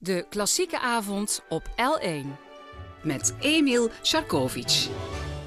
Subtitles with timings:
[0.00, 2.26] De klassieke avond op L1.
[3.02, 4.88] met Emil Sharkovic.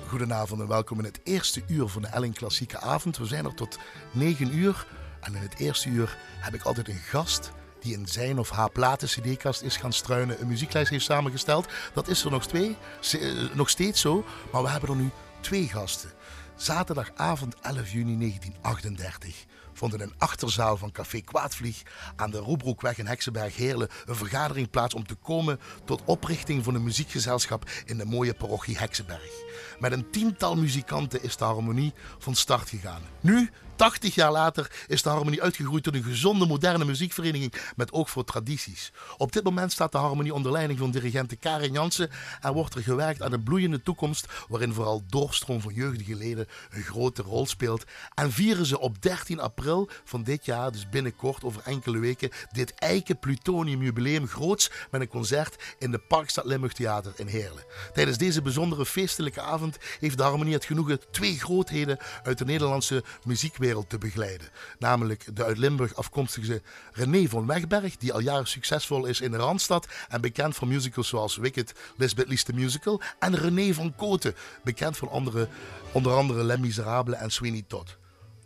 [0.07, 3.17] Goedenavond en welkom in het eerste uur van de Elling Klassieke Avond.
[3.17, 3.77] We zijn er tot
[4.11, 4.87] 9 uur
[5.21, 8.71] en in het eerste uur heb ik altijd een gast die in zijn of haar
[8.71, 11.67] platen-cd-kast is gaan struinen, een muzieklijst heeft samengesteld.
[11.93, 12.77] Dat is er nog, twee,
[13.11, 13.19] eh,
[13.53, 15.09] nog steeds zo, maar we hebben er nu
[15.41, 16.11] twee gasten.
[16.55, 21.81] Zaterdagavond 11 juni 1938 vond in een achterzaal van Café Kwaadvlieg
[22.15, 26.83] aan de Roebroekweg in Heksenberg-Heerlen een vergadering plaats om te komen tot oprichting van een
[26.83, 29.31] muziekgezelschap in de mooie parochie Heksenberg.
[29.79, 33.01] Met een tiental muzikanten is de harmonie van start gegaan.
[33.21, 33.49] Nu,
[33.81, 38.23] 80 jaar later, is de harmonie uitgegroeid tot een gezonde moderne muziekvereniging met oog voor
[38.23, 38.91] tradities.
[39.17, 42.09] Op dit moment staat de harmonie onder leiding van dirigente Karin Jansen
[42.41, 46.83] en wordt er gewerkt aan een bloeiende toekomst waarin vooral doorstroom van jeugdige leden een
[46.83, 47.83] grote rol speelt.
[48.13, 49.60] En vieren ze op 13 april
[50.03, 55.07] van dit jaar, dus binnenkort over enkele weken, dit Eiken Plutonium Jubileum groots met een
[55.07, 57.63] concert in de Parkstad Limburg Theater in Heerlen.
[57.93, 63.03] Tijdens deze bijzondere feestelijke avond heeft de harmonie het genoegen twee grootheden uit de Nederlandse
[63.23, 64.49] muziekwereld te begeleiden.
[64.79, 66.61] Namelijk de uit Limburg afkomstige
[66.93, 71.07] René van Wegberg, die al jaren succesvol is in de Randstad en bekend van musicals
[71.07, 73.01] zoals Wicked, Lisbeth Lies the Musical.
[73.19, 75.47] En René van Koten, bekend van andere,
[75.91, 77.99] onder andere Les Miserables en Sweeney Todd.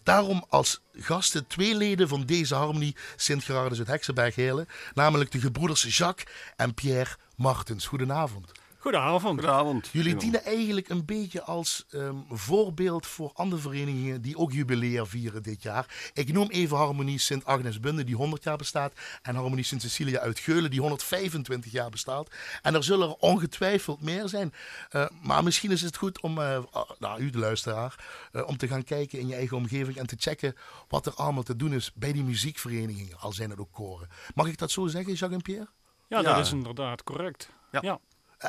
[0.06, 6.34] Daarom als gasten twee leden van deze harmonie Sint-Gerardus uit Heksenberg-Heerlen, namelijk de gebroeders Jacques
[6.56, 7.86] en Pierre Martens.
[7.86, 8.52] Goedenavond.
[8.86, 9.40] Goedenavond.
[9.40, 9.90] Goedenavond.
[9.92, 15.44] Jullie dienen eigenlijk een beetje als ehm, voorbeeld voor andere verenigingen die ook jubileer vieren
[15.44, 16.12] dit jaar.
[16.14, 20.20] Ik noem even Harmonie Sint Agnes Bunde, die 100 jaar bestaat, en Harmonie Sint Cecilia
[20.20, 22.30] uit Geulen, die 125 jaar bestaat.
[22.62, 24.54] En er zullen er ongetwijfeld meer zijn.
[24.90, 26.60] Eh, maar misschien is het goed om, eh,
[27.00, 30.16] nou, u de luisteraar, eh, om te gaan kijken in je eigen omgeving en te
[30.20, 30.56] checken
[30.88, 34.08] wat er allemaal te doen is bij die muziekverenigingen, al zijn het ook koren.
[34.36, 35.68] Mag ik dat zo zeggen, Jacques en Pierre?
[36.08, 36.36] Ja, Ja.
[36.36, 37.50] dat is inderdaad correct.
[37.72, 37.80] Ja.
[37.82, 38.00] ja.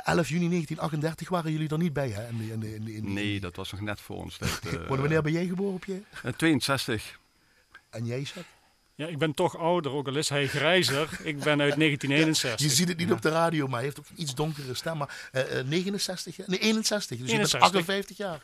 [0.04, 2.28] Eh, 11 juni 1938 waren jullie er niet bij, hè?
[2.28, 4.36] In de, in de, in de, Nee, dat was nog net voor ons.
[4.36, 6.02] tijd, eh, Wanneer ben jij geboren, Pierre?
[6.22, 7.18] eh, 62.
[7.90, 8.44] En jij, Jacques?
[8.94, 11.08] Ja, ik ben toch ouder, ook al is hij grijzer.
[11.22, 12.70] ik ben uit Je 1961.
[12.70, 14.96] ziet het niet op de radio, maar hij heeft ook een iets donkere stem.
[14.96, 16.48] Maar eh, eh, 69, jaar?
[16.50, 17.60] nee 61, dus je bent 61.
[17.60, 18.42] 58 jaar.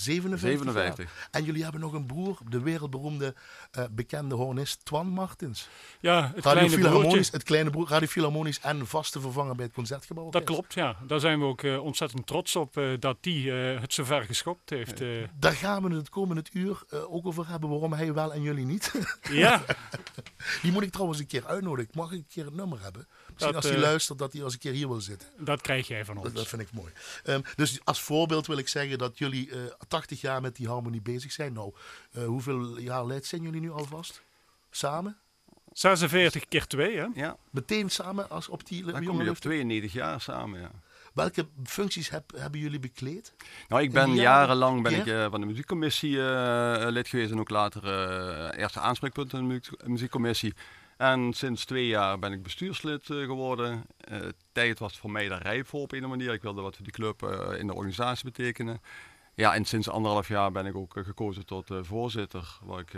[0.00, 1.04] 57, 57.
[1.04, 1.28] jaar.
[1.30, 3.34] En jullie hebben nog een broer, de wereldberoemde
[3.70, 5.68] eh, bekende hornist Twan Martins.
[6.00, 7.32] Ja, het Radio kleine broertje.
[7.32, 10.30] Het kleine broer, Radio Philharmonisch en vaste vervanger bij het Concertgebouw.
[10.30, 10.96] Dat klopt, ja.
[11.06, 14.70] Daar zijn we ook eh, ontzettend trots op eh, dat die eh, het zover geschopt
[14.70, 15.00] heeft.
[15.00, 15.08] eh.
[15.38, 18.66] Daar gaan we het komende uur eh, ook over hebben waarom hij wel en jullie
[18.66, 18.92] niet.
[19.30, 19.62] ja,
[20.62, 21.90] Die moet ik trouwens een keer uitnodigen.
[21.94, 23.08] Mag ik een keer het nummer hebben?
[23.40, 25.28] Misschien Dat, als hij eh, luistert dat hij als een keer hier wil zitten.
[25.38, 26.32] dat krijg jij van ons.
[26.32, 26.92] dat vind ik mooi.
[27.24, 29.58] Ehm, dus als voorbeeld wil ik zeggen dat jullie eh
[29.88, 31.52] 80 jaar met die harmonie bezig zijn.
[31.52, 31.72] Nou,
[32.12, 34.22] eh, hoeveel jaar leid zijn jullie nu alvast?
[34.70, 35.16] Samen?
[35.72, 37.06] 46 keer 2, hè?
[37.14, 39.52] Ja, Meteen samen als op die dan kom jonge je op leeftijd?
[39.52, 40.60] 92 jaar samen.
[40.60, 40.70] Ja.
[41.14, 43.32] Welke functies heb, hebben jullie bekleed?
[43.68, 47.50] Nou, ik ben jarenlang ben ik, eh, van de muziekcommissie eh, lid geweest en ook
[47.50, 50.54] later eh, eerste aanspreekpunt in de muziek- muziekcommissie.
[51.00, 53.84] En sinds twee jaar ben ik bestuurslid eh, geworden.
[53.98, 54.18] Eh,
[54.52, 56.32] tijd was voor mij daar rijp voor op een of manier.
[56.32, 58.80] Ik wilde wat voor die club eh, in de organisatie betekenen.
[59.34, 62.92] Ja, en sinds anderhalf jaar ben ik ook gekozen tot voorzitter, wat ik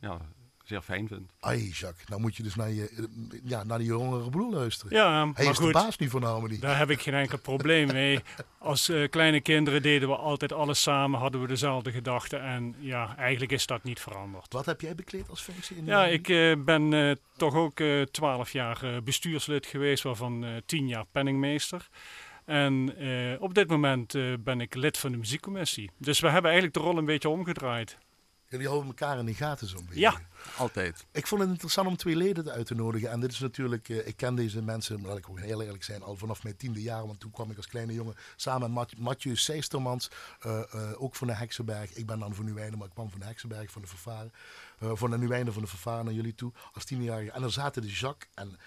[0.00, 0.20] ja,
[0.66, 1.30] zeer fijn vind.
[1.40, 3.08] Ai, Jacques, nou moet je dus naar, je,
[3.44, 4.96] ja, naar die jongere broer luisteren.
[4.96, 6.58] Ja, Hij maar is de baas nu van de harmonie.
[6.58, 8.20] Daar heb ik geen enkel probleem mee.
[8.58, 12.40] Als eh, kleine kinderen deden we altijd alles samen, hadden we dezelfde gedachten.
[12.42, 14.52] En ja, eigenlijk is dat niet veranderd.
[14.52, 16.18] Wat heb jij bekleed als functie in de Ja, harmonie?
[16.20, 21.04] ik eh, ben eh, toch ook twaalf jaar eh, bestuurslid geweest, waarvan eh, tien jaar
[21.12, 21.88] penningmeester.
[22.44, 25.90] En eh, op dit moment eh, ben ik lid van de muziekcommissie.
[25.98, 27.98] Dus we hebben eigenlijk de rol een beetje omgedraaid.
[28.48, 30.00] Jullie houden elkaar in de gaten zo'n beetje.
[30.00, 30.20] Ja.
[30.56, 31.04] Altijd.
[31.12, 33.10] Ik vond het interessant om twee leden uit te nodigen.
[33.10, 35.84] En dit is natuurlijk, eh, ik ken deze mensen, maar laat ik ook heel eerlijk
[35.84, 37.06] zijn, al vanaf mijn tiende jaar.
[37.06, 41.14] Want toen kwam ik als kleine jongen samen met Mat- Mathieu Seistermans, eh, eh, ook
[41.14, 41.92] van de Heksenberg.
[41.94, 44.32] Ik ben dan van Nuwijnen, maar ik kwam van de Heksenberg, van de Vervaren.
[44.78, 47.30] eh van de Nuwijnen, van de Vervaren naar jullie toe, als tienjarige.
[47.30, 48.58] En dan zaten de Jacques en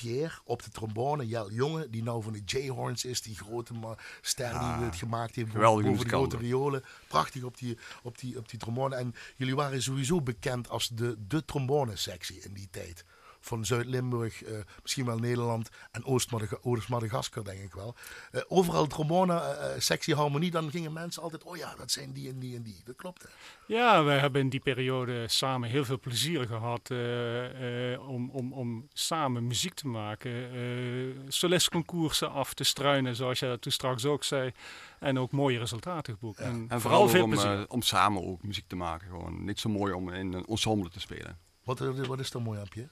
[0.00, 3.74] Pierre op de trombone, Jel Jonge, die nou van de J-Horns is, die grote
[4.20, 6.84] ster die het gemaakt heeft boven de grote riolen.
[7.08, 8.96] Prachtig op die, op, die, op die trombone.
[8.96, 13.04] En jullie waren sowieso bekend als de, de trombone-sectie in die tijd.
[13.48, 17.94] Van Zuid-Limburg, eh, misschien wel Nederland en Oost-Madaga- Oost-Madagaskar, denk ik wel.
[18.30, 22.56] Eh, overal trombone-sectie harmonie, dan gingen mensen altijd, oh ja, dat zijn die en die
[22.56, 22.80] en die.
[22.84, 23.28] Dat klopt, hè?
[23.74, 28.52] Ja, wij hebben in die periode samen heel veel plezier gehad eh, eh, om, om,
[28.52, 30.32] om samen muziek te maken.
[30.52, 30.96] eh
[31.28, 34.52] solistconcoursen af te struinen, zoals je dat toen straks ook zei.
[35.00, 36.38] En ook mooie resultaten geboekt.
[36.38, 37.58] En, En vooral veel om, plezier.
[37.58, 39.08] eh, om samen ook muziek te maken.
[39.08, 41.38] Gewoon niet zo mooi om in een ensemble te spelen.
[41.64, 42.90] Wat, eh, wat is er mooi aan, Pierre?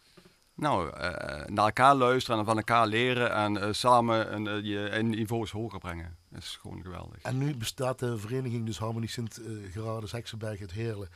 [0.57, 5.03] Nou, eh, naar elkaar luisteren en van elkaar leren en eh, samen een, eh, je
[5.03, 6.17] niveaus hoger brengen.
[6.29, 7.23] Dat is gewoon geweldig.
[7.23, 11.09] En nu bestaat de vereniging dus Harmonie Sint uh, Gerardus Heksenberg het Heerlen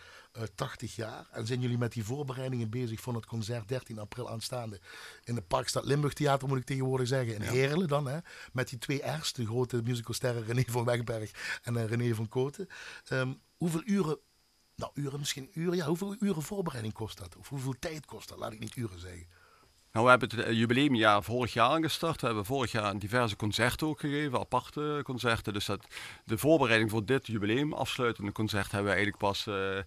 [0.55, 1.27] 80 jaar.
[1.31, 4.81] En zijn jullie met die voorbereidingen bezig voor het concert 13 april aanstaande
[5.25, 7.51] in de Parkstad Limburg Theater, moet ik tegenwoordig zeggen, in ja.
[7.51, 8.19] Heerlen dan, hè?
[8.53, 12.69] met die twee eerste grote musicalsterren René van Wegberg en René van Koten.
[13.13, 14.19] Um, hoeveel uren
[14.81, 15.77] nou, uren, misschien uren.
[15.77, 17.37] Ja, hoeveel uren voorbereiding kost dat?
[17.37, 18.39] Of hoeveel tijd kost dat?
[18.39, 19.27] Laat ik niet uren zeggen.
[19.93, 22.21] Nou, we hebben het eh, jubileumjaar vorig jaar gestart.
[22.21, 25.53] We hebben vorig jaar diverse concerten ook gegeven, aparte concerten.
[25.53, 25.87] Dus dat,
[26.25, 29.79] de voorbereiding voor dit jubileum, afsluitende concert, hebben we eigenlijk pas uh,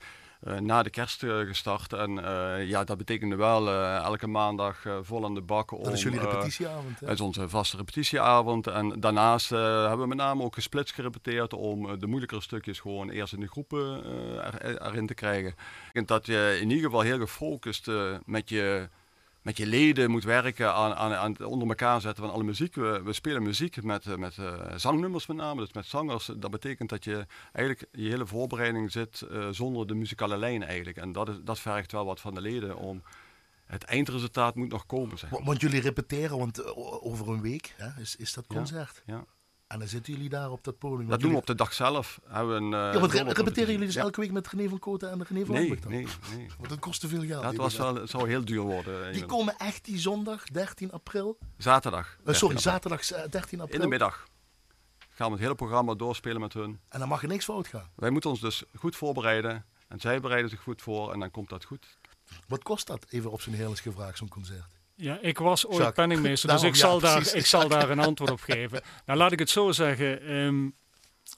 [0.60, 1.94] na de kerst uh, gestart.
[1.94, 3.70] En uh, ja, dat betekende wel
[4.04, 5.72] elke maandag vol aan de bak.
[5.72, 8.68] Om, dat is jullie repetitieavond, Dat is onze vaste repetitieavond.
[8.68, 13.34] En daarnaast hebben we met name ook gesplitst gerepeteerd om de moeilijkere stukjes gewoon eerst
[13.34, 14.04] in de groepen
[14.44, 15.56] er, erin te krijgen.
[15.92, 17.92] En dat je in ieder geval heel gefocust
[18.26, 18.90] met je
[19.44, 22.76] met je leden moet werken aan, aan, aan het onder elkaar zetten van alle muziek.
[22.76, 26.30] We, we spelen muziek met, eh, met uh, zangnummers met name, dus met zangers.
[26.36, 30.98] Dat betekent dat je eigenlijk je hele voorbereiding zit uh, zonder de muzikale lijn eigenlijk.
[30.98, 33.04] En dat, is, dat vergt wel wat van de leden om...
[33.64, 35.18] Het eindresultaat moet nog komen.
[35.18, 35.30] Zeg.
[35.30, 39.04] Want jullie repeteren, want over een week hè, is, is dat concert.
[39.06, 39.26] Ja, ja.
[39.74, 41.10] En dan zitten jullie daar op dat podium.
[41.10, 42.20] Dat doen we op de dag zelf.
[42.28, 44.80] Hebben we een, uh, ja, want re repeteren jullie dus elke week met René van
[44.80, 46.48] Koten en René van nee, Lambert Nee, nee.
[46.58, 47.44] Want dat kost te veel geld.
[47.44, 49.14] Dat was wel, zou heel duur worden.
[49.14, 51.38] Die komen echt die zondag, 13 april?
[51.58, 52.08] Zaterdag.
[52.08, 53.76] 13 uh, sorry, zaterdag 13 april.
[53.76, 54.28] In de middag.
[55.10, 56.80] Gaan we het hele programma doorspelen met hun.
[56.90, 57.90] En dan mag er niks fout gaan?
[57.96, 59.66] Wij moeten ons dus goed voorbereiden.
[59.88, 61.98] En zij bereiden zich goed voor en dan komt dat goed.
[62.48, 64.82] Wat kost dat, even op zijn heerlijks gevraagd, zo'n concert?
[65.04, 65.96] Ja, ik was ooit Jacques.
[65.96, 68.82] penningmeester, dus ik, zal daar, ik zal daar een antwoord op geven.
[69.06, 70.32] Nou, laat ik het zo zeggen.
[70.32, 70.76] Um,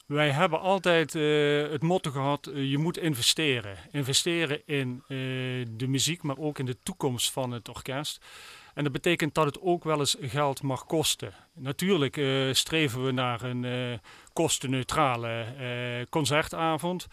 [0.08, 3.78] wij hebben altijd uh, het motto gehad, uh, je moet investeren.
[3.92, 8.26] Investeren in uh, de muziek, maar ook in de toekomst van het orkest.
[8.74, 11.34] En dat betekent dat het ook wel eens geld mag kosten.
[11.54, 12.22] Natuurlijk
[12.52, 14.00] streven we naar een
[14.34, 15.46] kostenneutrale
[16.10, 17.08] concertavond.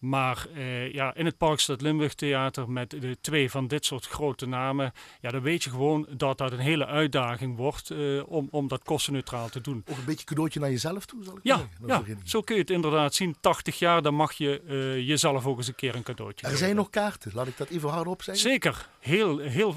[0.00, 4.46] Maar uh, ja, in het Parkstad Limburg Theater met de twee van dit soort grote
[4.46, 8.68] namen, ja, dan weet je gewoon dat dat een hele uitdaging wordt uh, om, om
[8.68, 9.84] dat kostenneutraal te doen.
[9.90, 12.06] Ook een beetje cadeautje naar jezelf toe, zal ik ja, zeggen?
[12.06, 13.36] Ja, zo kun je het inderdaad zien.
[13.40, 16.76] 80 jaar, dan mag je uh, jezelf ook eens een keer een cadeautje Er zijn
[16.76, 18.50] nog kaarten, laat ik dat even hardop zeggen.
[18.50, 18.88] Zeker.
[19.00, 19.72] Heel, heel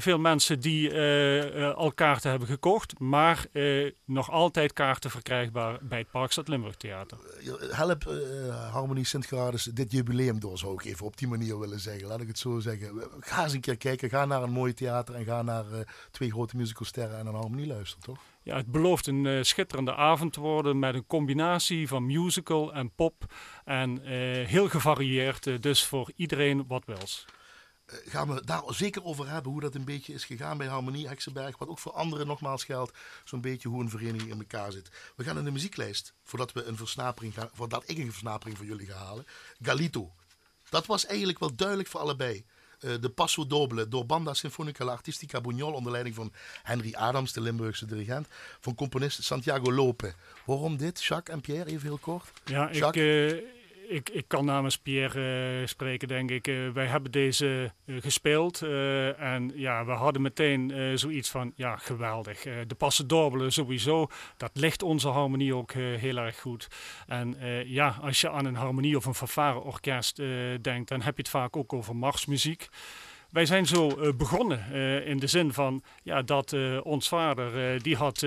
[0.00, 0.94] veel mensen die
[1.74, 3.46] al kaarten hebben gekocht, maar
[4.04, 7.18] nog altijd kaarten verkrijgbaar bij het Parkstad Limburg Theater.
[7.70, 8.04] help
[8.72, 12.08] Harmonie Sint-Gerardus dit jubileum door, zou ik even op die manier willen zeggen.
[12.08, 13.02] Laat ik het zo zeggen.
[13.20, 14.08] Ga eens een keer kijken.
[14.08, 15.78] Ga naar een mooi theater en ga naar uh,
[16.10, 18.18] twee grote musicalsterren en een harmonie luisteren, toch?
[18.42, 22.90] Ja, het belooft een uh, schitterende avond te worden met een combinatie van musical en
[22.94, 23.32] pop.
[23.64, 24.08] En uh,
[24.46, 27.26] heel gevarieerd, dus voor iedereen wat wils
[28.06, 31.58] gaan we daar zeker over hebben hoe dat een beetje is gegaan bij Harmonie Heksenberg.
[31.58, 32.92] Wat ook voor anderen nogmaals geldt,
[33.24, 34.90] zo'n beetje hoe een vereniging in elkaar zit.
[35.16, 38.66] We gaan in de muzieklijst, voordat, we een versnapering gaan, voordat ik een versnapering voor
[38.66, 39.26] jullie ga halen.
[39.62, 40.12] Galito.
[40.68, 42.44] Dat was eigenlijk wel duidelijk voor allebei.
[42.80, 47.32] Uh, de Passo Doble door Banda Sinfonica La Artistica Buñol onder leiding van Henry Adams,
[47.32, 48.26] de Limburgse dirigent,
[48.60, 50.14] van componist Santiago Lope.
[50.44, 52.32] Waarom dit, Jacques en Pierre, even heel kort?
[52.44, 53.32] Ja, Jacques?
[53.32, 53.40] ik...
[53.40, 56.48] Uh ik, ik kan namens Pierre uh, spreken, denk ik.
[56.48, 58.62] Uh, wij hebben deze uh, gespeeld
[59.18, 62.42] en ja, we hadden meteen zoiets van, ja, geweldig.
[62.42, 66.68] de passen dorbelen sowieso, dat ligt onze harmonie ook heel erg goed.
[67.06, 67.36] En
[67.66, 70.16] ja, als je aan een harmonie of een fanfare-orkest
[70.60, 72.68] denkt, dan heb je het vaak ook over marsmuziek.
[73.32, 77.82] Wij zijn zo uh, begonnen uh, in de zin van ja, dat uh, ons vader
[77.82, 78.22] die had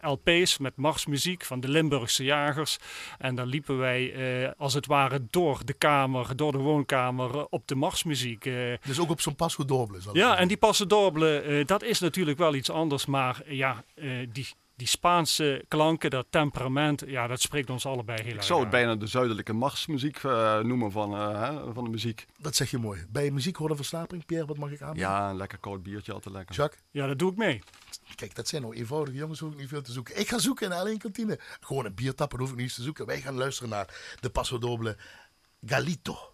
[0.00, 2.78] LP's met marsmuziek van de Limburgse jagers.
[3.18, 4.14] En dan liepen wij
[4.56, 8.50] als het ware door de kamer, door de woonkamer op de marsmuziek.
[8.84, 9.98] dus ook op zo'n passo doble?
[10.12, 13.06] Ja, en die passo doble, dat is natuurlijk wel iets anders.
[13.06, 13.84] Maar ja,
[14.32, 14.46] die
[14.78, 18.70] die Spaanse klanken, dat temperament, ja, dat spreekt ons allebei heel erg Ik zou het
[18.70, 22.26] bijna de zuidelijke marsmuziek uh, noemen van, uh, van de muziek.
[22.36, 23.06] Dat zeg je mooi.
[23.08, 24.26] Bij muziek horen versnapering.
[24.26, 24.96] Pierre, wat mag ik aan?
[24.96, 26.54] Ja, een lekker koud biertje, altijd lekker.
[26.54, 26.82] Jacques?
[26.90, 27.62] Ja, dat doe ik mee.
[28.14, 30.20] Kijk, dat zijn nou eenvoudige jongens, hoef ik niet veel te zoeken.
[30.20, 31.38] Ik ga zoeken in alleen kantine.
[31.60, 33.06] Gewoon een bier tappen, hoef ik niet eens te zoeken.
[33.06, 34.96] Wij gaan luisteren naar de Paso Doble
[35.66, 36.32] Galito.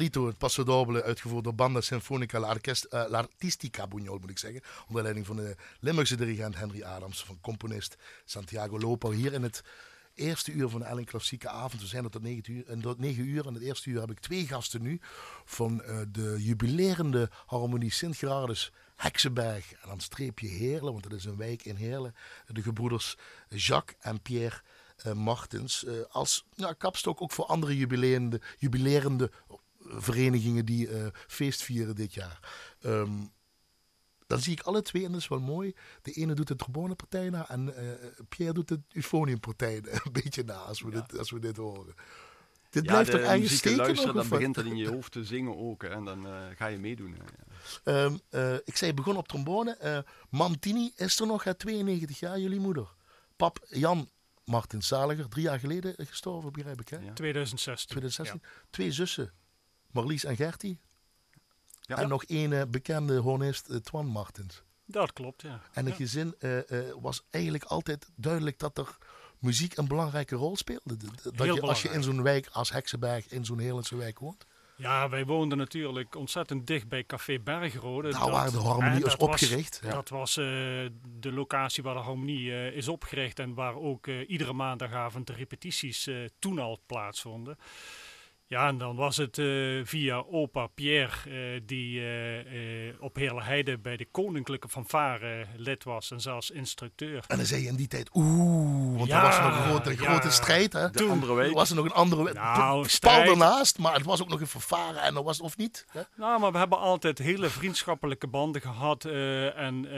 [0.00, 2.38] Het Passo uitgevoerd door Banda Sinfonica
[2.90, 4.60] L'Artistica Buñol, moet ik zeggen.
[4.88, 9.10] Onder leiding van de Limburgse dirigent Henry Adams, van componist Santiago Lopo.
[9.10, 9.62] Hier in het
[10.14, 11.82] eerste uur van de Ellen Klassieke Avond.
[11.82, 12.66] We zijn er tot 9 uur.
[12.66, 13.46] En tot 9 uur.
[13.46, 15.00] En het eerste uur heb ik twee gasten nu.
[15.44, 19.72] Van uh, de jubilerende Harmonie Sint-Gerardus Heksenberg.
[19.72, 22.14] En dan streepje Heerlen, want dat is een wijk in Heerlen.
[22.46, 23.16] De gebroeders
[23.48, 24.60] Jacques en Pierre
[25.06, 25.84] uh, Martens.
[25.84, 29.30] Uh, als ja, kapstok ook voor andere jubilerende, jubilerende
[29.84, 30.88] verenigingen die
[31.26, 32.38] feest vieren dit jaar.
[32.82, 33.32] Um,
[34.26, 35.74] dan zie ik alle twee en dat is wel mooi.
[36.02, 37.90] De ene doet de trombonepartij na en uh,
[38.28, 41.00] Pierre doet de eufoniumpartij een beetje na als we, ja.
[41.00, 41.94] dit, als we dit horen.
[42.70, 45.24] Dit ja, blijft de toch eigenlijk steken luisteren, dan begint het in je hoofd te
[45.24, 47.16] zingen ook hè, en dan uh, ga je meedoen.
[47.84, 48.04] Ja.
[48.04, 50.04] Um, uh, ik zei, begon op trombone.
[50.30, 52.94] Mantini is er nog, hè, 92 jaar, jullie moeder.
[53.36, 54.10] Pap Jan
[54.44, 57.12] Martin Zaliger, drie jaar geleden gestorven, begrijp ik hè?
[57.12, 57.88] 2016.
[57.88, 58.42] 2016.
[58.70, 59.32] Twee zussen,
[59.94, 60.78] Marlies en Gertie.
[61.80, 61.96] Ja.
[61.96, 64.62] En nog één uh, bekende hornist, uh, Twan Martens.
[64.86, 65.60] Dat klopt, ja.
[65.72, 66.04] En het ja.
[66.04, 66.58] gezin uh,
[67.00, 68.98] was eigenlijk altijd duidelijk dat er
[69.38, 70.96] muziek een belangrijke rol speelde.
[71.34, 74.46] Dat je, als je in zo'n wijk als Heksenberg, in zo'n Heerlandse wijk woont.
[74.76, 78.10] Ja, wij woonden natuurlijk ontzettend dicht bij Café Bergrode.
[78.10, 79.80] Daar waar de Harmonie is opgericht.
[79.80, 79.94] Was, ja.
[79.94, 85.32] Dat was de locatie waar de Harmonie is opgericht en waar ook iedere maandagavond de
[85.32, 86.08] repetities
[86.38, 87.58] toen al plaatsvonden.
[88.46, 93.96] Ja, en dan was het uh, via opa Pierre, uh, die uh, op Heerleheide bij
[93.96, 97.24] de Koninklijke Fanfare lid was en zelfs instructeur.
[97.26, 99.90] En dan zei je in die tijd, oeh, want ja, er was nog een grote,
[99.90, 100.72] ja, grote strijd.
[100.72, 100.90] Hè?
[100.90, 101.52] De andere week.
[101.52, 102.34] was er nog een andere week.
[102.34, 105.86] Nou, Pal ernaast, maar het was ook nog een fanfare en dat was of niet.
[105.90, 106.00] Hè?
[106.16, 109.04] Nou, maar we hebben altijd hele vriendschappelijke banden gehad.
[109.04, 109.96] en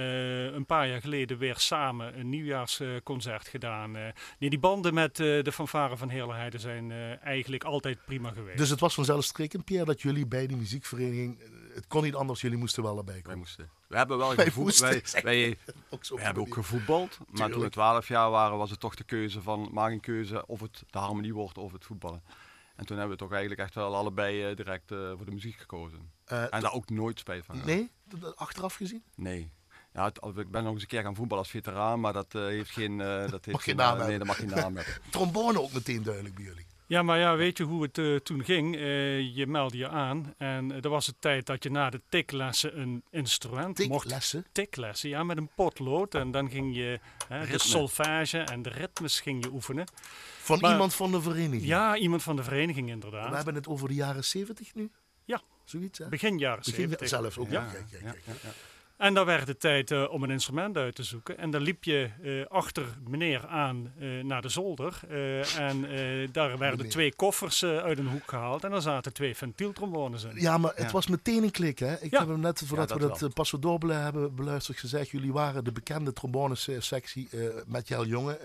[0.56, 3.90] een paar jaar geleden weer samen een nieuwjaarsconcert gedaan.
[4.38, 8.58] nee, die banden met de fanfare van Heerleheide zijn eigenlijk altijd prima geweest.
[8.58, 11.40] Dus het was vanzelfsprekend, Pierre, dat jullie bij die muziekvereniging...
[11.74, 13.28] Het kon niet anders, jullie moesten wel erbij komen.
[13.28, 13.70] Wij moesten.
[13.88, 14.78] We hebben wel gevoetbald.
[15.12, 15.58] Wij, wij,
[16.08, 17.18] wij hebben ook gevoetbald.
[17.30, 19.68] Maar toen we 12 jaar waren, was het toch de keuze van...
[19.72, 22.22] Maak een keuze of het de harmonie wordt of het voetballen.
[22.76, 25.56] En toen hebben we toch eigenlijk echt wel allebei uh, direct uh, voor de muziek
[25.56, 26.10] gekozen.
[26.32, 27.60] Uh, en daar ook nooit spijt van.
[27.64, 27.90] Nee?
[28.34, 29.02] Achteraf gezien?
[29.14, 29.50] Nee.
[29.92, 32.42] Ja, het, ik ben nog eens een keer gaan voetballen als veteraan, maar dat uh,
[32.42, 32.98] heeft geen...
[32.98, 34.94] dat heeft mag geen, geen naam Nee, dat mag geen naam hebben.
[35.10, 36.66] Trombone ook meteen duidelijk bij jullie.
[36.88, 38.76] Ja, maar ja, weet je hoe het uh, toen ging?
[38.76, 42.00] Uh, je meldde je aan en uh, er was het tijd dat je na de
[42.08, 44.38] tiklessen een instrument tiklessen?
[44.38, 44.54] mocht...
[44.54, 45.08] Tiklessen?
[45.08, 46.14] Ja, met een potlood.
[46.14, 49.86] En dan ging je de solfage en de ritmes ging je oefenen.
[50.38, 51.62] Van maar, iemand van de vereniging?
[51.62, 53.28] Ja, iemand van de vereniging inderdaad.
[53.28, 54.90] We hebben het over de jaren 70 nu?
[55.24, 55.42] Ja.
[55.64, 56.08] Zoiets, hè?
[56.08, 57.08] Begin jaren Begin 70.
[57.08, 57.66] Zelfs ook, ja.
[58.02, 58.50] Ja, ja.
[58.96, 61.38] En dan werd het tijd uh, om een instrument uit te zoeken.
[61.38, 65.00] En dan liep je uh, achter meneer aan uh, naar de zolder.
[65.58, 65.80] en
[66.32, 66.92] daar werden meneer.
[66.92, 68.64] twee koffers uit een hoek gehaald.
[68.64, 70.40] En daar zaten twee ventieltrombones in.
[70.40, 70.90] Ja, maar het ja.
[70.90, 71.78] was meteen een klik.
[71.78, 71.94] Hè?
[72.00, 72.18] Ik ja.
[72.18, 75.10] heb hem net, voordat ja, dat we dat Passo Doble hebben beluisterd, gezegd.
[75.10, 77.28] Jullie waren de bekende trombones-sectie
[77.66, 78.38] met Jel Jonge.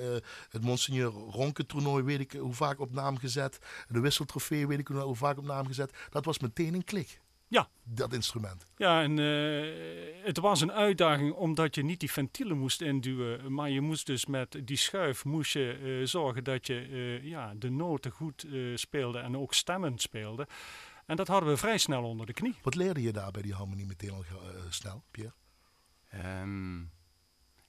[0.49, 3.59] het Monseigneur Ronke toernooi weet ik hoe vaak op naam gezet.
[3.87, 5.91] De wisseltrofee weet ik hoe vaak op naam gezet.
[6.09, 7.19] Dat was meteen een klik.
[7.51, 7.69] Ja.
[7.83, 8.65] Dat instrument.
[8.77, 13.53] Ja, en uh, het was een uitdaging omdat je niet die ventielen moest induwen.
[13.53, 17.53] Maar je moest dus met die schuif moest je, uh, zorgen dat je uh, ja,
[17.55, 20.47] de noten goed speelde en ook stemmen speelde.
[21.05, 22.55] En dat hadden we vrij snel onder de knie.
[22.61, 24.23] Wat leerde je daar bij die harmonie meteen al
[24.69, 25.33] snel, Pierre?
[26.41, 26.91] Um,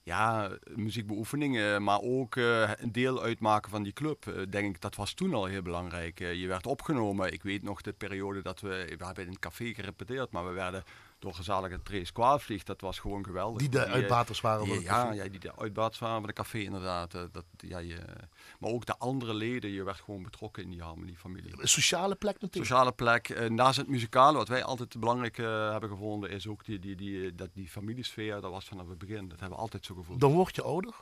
[0.02, 4.26] ja, muziekbeoefeningen, maar ook uh, een deel uitmaken van die club.
[4.26, 6.21] Uh, denk ik, dat was toen al heel belangrijk.
[6.21, 7.32] Uh, je werd opgenomen.
[7.32, 10.52] Ik weet nog de periode dat we, we hebben in het café gerepeteerd, maar we
[10.52, 10.85] werden
[11.23, 13.59] door gezalige Trace Kwaalvlieg, dat was gewoon geweldig.
[13.59, 17.11] Die de uitbaters waren die, ja, ja, die de uitbaters waren van de café inderdaad.
[17.11, 17.99] dat, ja, je,
[18.59, 21.52] maar ook de andere leden, je werd gewoon betrokken in die harmoniefamilie.
[21.61, 22.67] Een sociale plek natuurlijk.
[22.67, 23.50] Sociale plek.
[23.50, 27.49] naast het muzikale, wat wij altijd belangrijk hebben gevonden, is ook die, die, die, dat
[27.55, 29.29] die familiesfeer, dat was vanaf het begin.
[29.29, 30.21] Dat hebben we altijd zo gevoeld.
[30.21, 30.95] Dan word je ouder.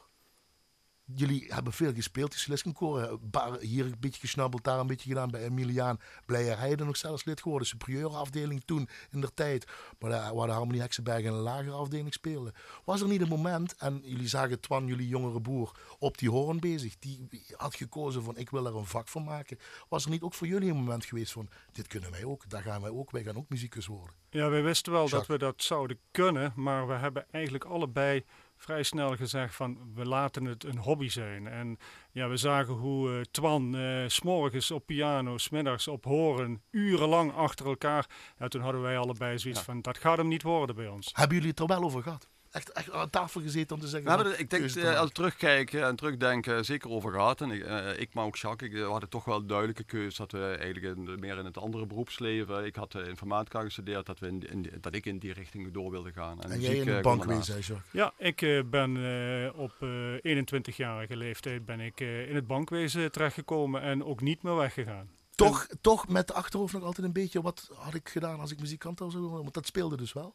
[1.15, 3.19] Jullie hebben veel gespeeld, die Sliskenkoor.
[3.61, 6.01] Hier een beetje gesnabbeld, daar een beetje gedaan bij Emiliaan.
[6.27, 7.69] Blijerheide nog zelfs lid geworden.
[7.69, 9.67] Superieurafdeling toen, in der tijd.
[9.99, 12.53] Maar daar, waar de Harmonie Heksenberg in een lagere afdeling speelde.
[12.85, 16.61] Was er niet een moment, en jullie zagen Twan, jullie jongere broer, op die hoorn
[16.61, 16.99] bezig.
[16.99, 19.59] Die had gekozen van, ik wil er een vak van maken.
[19.89, 22.63] Was er niet ook voor jullie een moment geweest van, dit kunnen wij ook, daar
[22.63, 24.15] gaan wij ook, wij gaan ook muzikus worden.
[24.31, 25.27] Ja, wij wisten wel Jacques.
[25.27, 26.53] dat we dat zouden kunnen.
[26.57, 28.25] Maar we hebben eigenlijk allebei
[28.61, 31.47] vrij snel gezegd van we laten het een hobby zijn.
[31.47, 31.79] En
[32.13, 37.67] ja, we zagen hoe uh, Twan uh, s'morgens op piano, smiddags op horen, urenlang achter
[37.67, 38.07] elkaar.
[38.39, 39.65] Ja, toen hadden wij allebei zoiets ja.
[39.65, 41.11] van dat gaat hem niet worden bij ons.
[41.13, 42.29] Hebben jullie het er wel over gehad?
[42.51, 44.09] Echt, echt aan tafel gezeten om te zeggen...
[44.09, 45.07] We hebben er, ik denk, eh, als maken?
[45.07, 47.41] we terugkijken en terugdenken, zeker over gehad.
[47.41, 50.17] En ik, eh, ik maar ook Jacques, ik, we hadden toch wel een duidelijke keuze
[50.17, 52.65] dat we eigenlijk in, meer in het andere beroepsleven.
[52.65, 56.13] Ik had eh, informatica gestudeerd, dat, we in, dat ik in die richting door wilde
[56.13, 56.43] gaan.
[56.43, 57.93] En jij muziek, in eh, de bank wezen, hè, Jacques?
[57.93, 63.13] Ja, ik eh, ben eh, op eh 21-jarige leeftijd ben ik eh, in het bankwezen
[63.13, 65.09] terechtgekomen en ook niet meer weggegaan.
[65.35, 68.61] Toch, toch met de achterhoofd nog altijd een beetje, wat had ik gedaan als ik
[68.61, 69.43] muzikant zou worden?
[69.43, 70.35] Want dat speelde dus wel.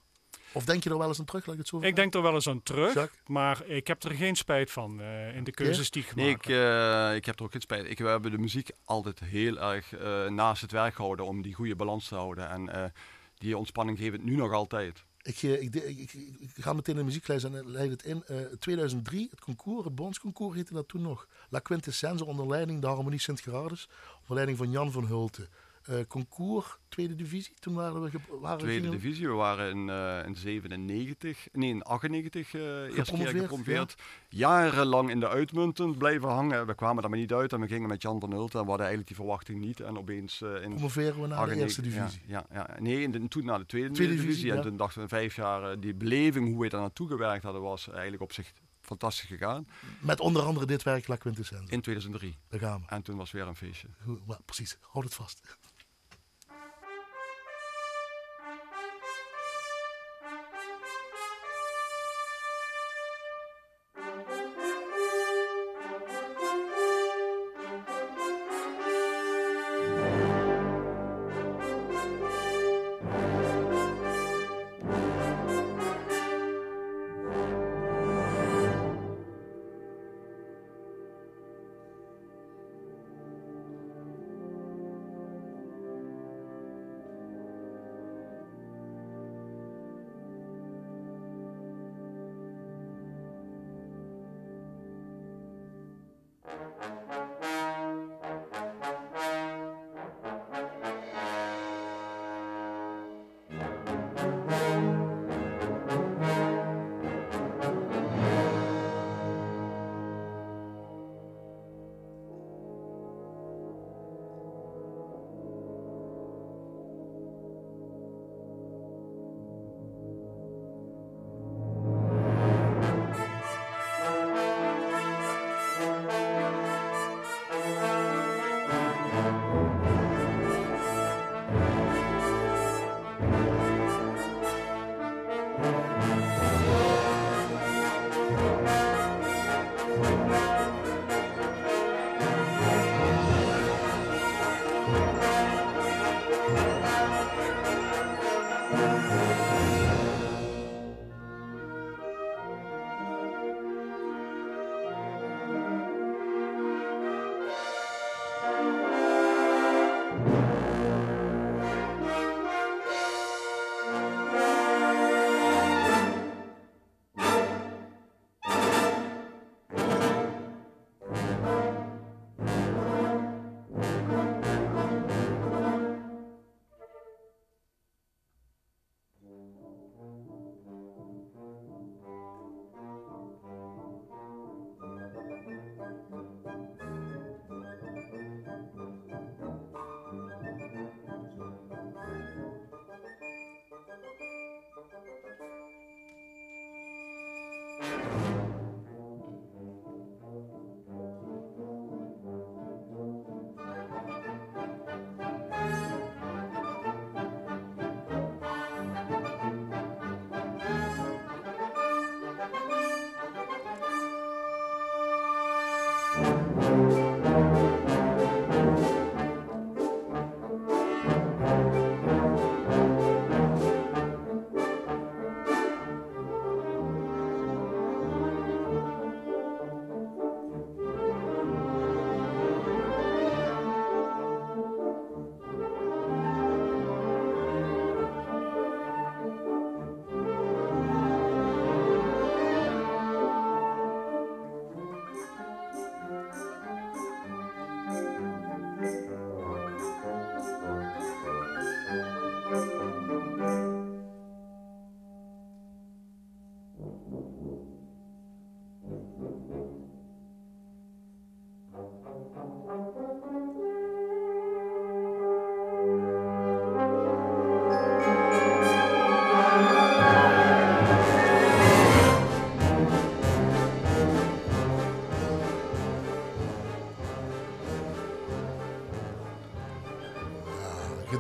[0.56, 2.22] Of denk je er wel eens aan terug, laat ik het zo Ik denk er
[2.22, 3.20] wel eens aan terug, Jacques?
[3.28, 6.36] maar ik heb er geen spijt van eh, in de keuzes die ik gemaakt Nee,
[6.36, 7.10] ik, heb.
[7.10, 7.90] eh, ik heb er ook geen spijt.
[7.90, 11.54] Ik, we hebben de muziek altijd heel erg eh, naast het werk gehouden om die
[11.54, 12.50] goede balans te houden.
[12.50, 12.90] En eh,
[13.38, 15.04] die ontspanning geeft het nu nog altijd.
[15.22, 18.24] Ik, ik, ik, ik, ik ga meteen de muzieklijst en leid het in.
[18.26, 21.28] Eh 2003, het concours, het bondsconcours heette dat toen nog.
[21.50, 23.90] La Quintessence onder leiding de Harmonie Sint-Gerardus.
[24.20, 25.48] Onder leiding van Jan van Hulten.
[25.86, 27.54] Eh, concours, tweede divisie.
[27.60, 28.10] Toen waren we...
[28.42, 33.16] Waren Tweede we- divisie, we waren in, eh, in 97, nee in 98 eh eerste
[33.16, 33.96] keer Gepromoveerd.
[34.30, 36.68] Jarenlang in de uitmunten blijven hangen.
[36.68, 38.70] We kwamen er maar niet uit en we gingen met Jan van Hulten en we
[38.70, 39.80] hadden eigenlijk die verwachting niet.
[39.80, 42.22] En opeens in Promoveren we naar de 98 eerste divisie.
[42.28, 42.82] Ja, ja, ja.
[42.82, 44.32] nee, in de- toen naar de tweede, Tweede divisie.
[44.36, 47.62] divisie, En toen dachten we vijf jaar, die beleving, hoe we daar naartoe gewerkt hadden,
[47.62, 49.68] was eigenlijk op zich fantastisch gegaan.
[50.00, 51.72] Met onder andere dit werk, La Quintessence.
[51.74, 52.38] In 2003.
[52.50, 52.88] Daar gaan we.
[52.96, 53.88] En toen was weer een feestje.
[54.28, 55.58] Maar precies, houd het vast.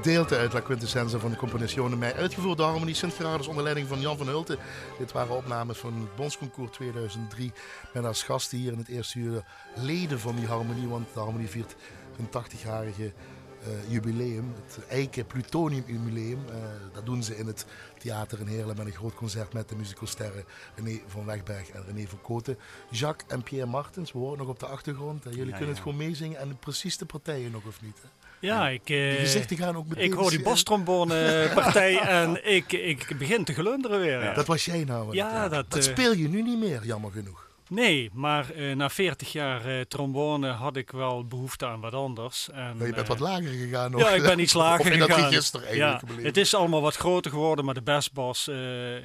[0.05, 3.99] Gedeelte uit La Quintessenza van de Composizione Mij, uitgevoerd door Harmonie Sint-Gerardus onder leiding van
[3.99, 4.57] Jan van Hulten.
[4.97, 7.51] Dit waren opnames van het Bondsconcours 2003
[7.93, 9.43] met als gasten hier in het eerste uur
[9.75, 11.75] leden van die harmonie, want de harmonie viert
[12.15, 16.39] hun 80-jarige uh, jubileum, het Eiken Plutonium Jubileum.
[16.49, 16.55] Uh,
[16.93, 17.65] dat doen ze in het
[17.97, 22.07] theater in Heerlen met een groot concert met de musicalsterren René van Wegberg en René
[22.07, 22.57] van Koten.
[22.89, 25.23] Jacques en Pierre Martens, we horen nog op de achtergrond.
[25.23, 27.97] Jullie kunnen het gewoon meezingen en precies de partijen nog of niet?
[28.01, 28.24] Hè?
[28.45, 30.03] Ja, ik, uh, gezichten gaan ook meteen...
[30.03, 34.23] Ik hoor die bostrombone partij en ik, ik begin te glunderen weer.
[34.23, 34.33] Ja.
[34.33, 35.15] Dat was jij nou.
[35.15, 37.45] Ja, dat, dat speel je nu niet meer, jammer genoeg.
[37.69, 42.49] Nee, maar uh, na 40 jaar uh, trombone had ik wel behoefte aan wat anders.
[42.49, 44.01] En, je bent uh, wat lager gegaan nog.
[44.01, 45.07] Ja, ik ben iets lager of gegaan.
[45.07, 48.49] dat register eigenlijk ja, Het is allemaal wat groter geworden, maar de bestbas,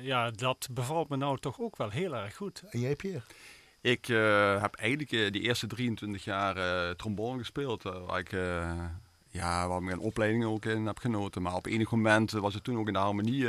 [0.03, 2.63] ja, dat bevalt me nou toch ook wel heel erg goed.
[2.71, 3.23] En jij Pierre?
[3.81, 4.07] Ik
[4.61, 8.33] heb eigenlijk die eerste 23 jaar trombone gespeeld, waar ik
[9.31, 11.43] ja, waar ik mijn opleiding ook in heb genoten.
[11.43, 13.47] Maar op enig moment was het toen ook in de harmonie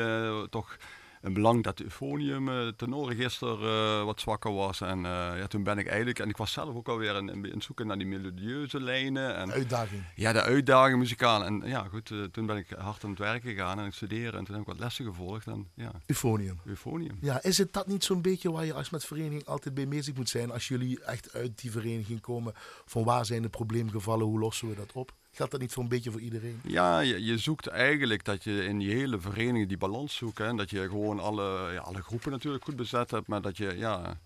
[0.49, 0.77] toch
[1.21, 4.81] een belang dat de euphonium, het eh, tenorregister, uh, wat zwakker was.
[4.81, 5.03] En uh,
[5.37, 7.87] ja, toen ben ik eigenlijk, en ik was zelf ook alweer in, in, in zoeken
[7.87, 9.35] naar die melodieuze lijnen.
[9.35, 10.03] En, uitdaging.
[10.15, 11.43] Ja, de uitdaging muzikaal.
[11.43, 14.39] En ja, goed, toen ben ik hard aan het werk gegaan en het studeren.
[14.39, 15.47] En toen heb ik wat lessen gevolgd.
[15.47, 15.91] En, ja.
[16.05, 16.59] Euphonium.
[16.65, 17.17] Euphonium.
[17.21, 20.15] Ja, is het dat niet zo'n beetje waar je als met vereniging altijd bij bezig
[20.15, 20.51] moet zijn?
[20.51, 22.53] Als jullie echt uit die vereniging komen,
[22.85, 25.11] van waar zijn de probleemgevallen, hoe lossen we dat op?
[25.31, 26.59] Geldt dat niet een beetje voor iedereen?
[26.63, 30.37] Ja, je, je, zoekt eigenlijk dat je in die hele vereniging die balans zoekt.
[30.37, 30.55] Hè?
[30.55, 34.19] Dat je gewoon alle, ja, alle groepen natuurlijk goed bezet hebt, maar dat je ja,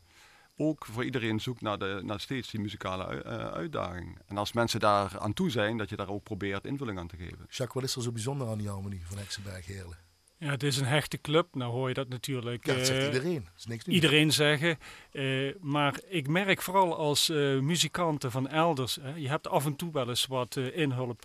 [0.57, 4.17] ook voor iedereen zoekt naar, de, naar steeds die muzikale uh, uitdaging.
[4.27, 7.17] En als mensen daar aan toe zijn, dat je daar ook probeert invulling aan te
[7.17, 7.45] geven.
[7.49, 10.04] Jacques, wat is er zo bijzonder aan die harmonie van Hexenberg Heerlen?
[10.37, 11.55] Ja, het is een hechte club.
[11.55, 12.65] Nou hoor je dat natuurlijk.
[12.65, 13.43] Ja, dat zegt iedereen.
[13.43, 14.01] Dat is niks nieuws.
[14.03, 14.77] Iedereen zeggen.
[15.11, 18.97] Uh, maar ik merk vooral als uh, muzikanten van elders.
[19.01, 21.23] Hè, je hebt af en toe wel eens wat uh, inhulp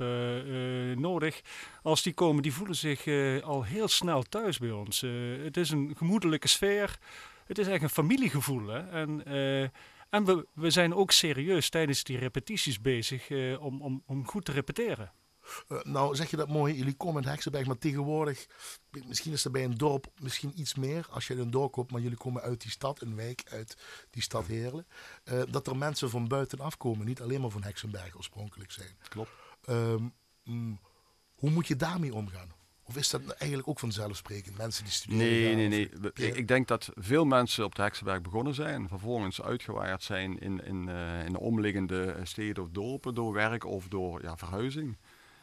[0.97, 1.41] nodig.
[1.83, 3.07] Als die komen, die voelen zich
[3.43, 5.01] al heel snel thuis bij ons.
[5.45, 6.99] het is een gemoedelijke sfeer.
[7.47, 8.67] Het is echt een familiegevoel.
[8.67, 8.89] Hè?
[8.89, 9.25] En,
[10.11, 14.53] en we, we zijn ook serieus tijdens die repetities bezig om, om, om goed te
[14.53, 15.13] repeteren.
[15.69, 18.47] Uh, nou zeg je dat mooi, jullie komen in Heksenberg, maar tegenwoordig,
[19.07, 21.91] misschien is er bij een dorp misschien iets meer als je in een dorp komt,
[21.91, 23.77] maar jullie komen uit die stad, een wijk uit
[24.11, 24.87] die stad Heerlen,
[25.25, 28.97] uh, dat er mensen van buitenaf komen, niet alleen maar van Heksenberg oorspronkelijk zijn.
[29.09, 29.31] Klopt.
[29.69, 30.81] Um, mm,
[31.35, 32.59] hoe moet je daarmee omgaan?
[32.91, 34.57] Of is dat eigenlijk ook vanzelfsprekend?
[34.57, 35.27] Mensen die studeren.
[35.27, 35.91] Nee, nee, nee.
[36.15, 38.89] Ik, ik, denk dat veel mensen op de Heksenberg begonnen zijn.
[38.89, 43.89] Vervolgens uitgewaaid zijn in, in, uh, in de omliggende steden of dorpen door werk of
[43.89, 44.99] door ja, verhuizing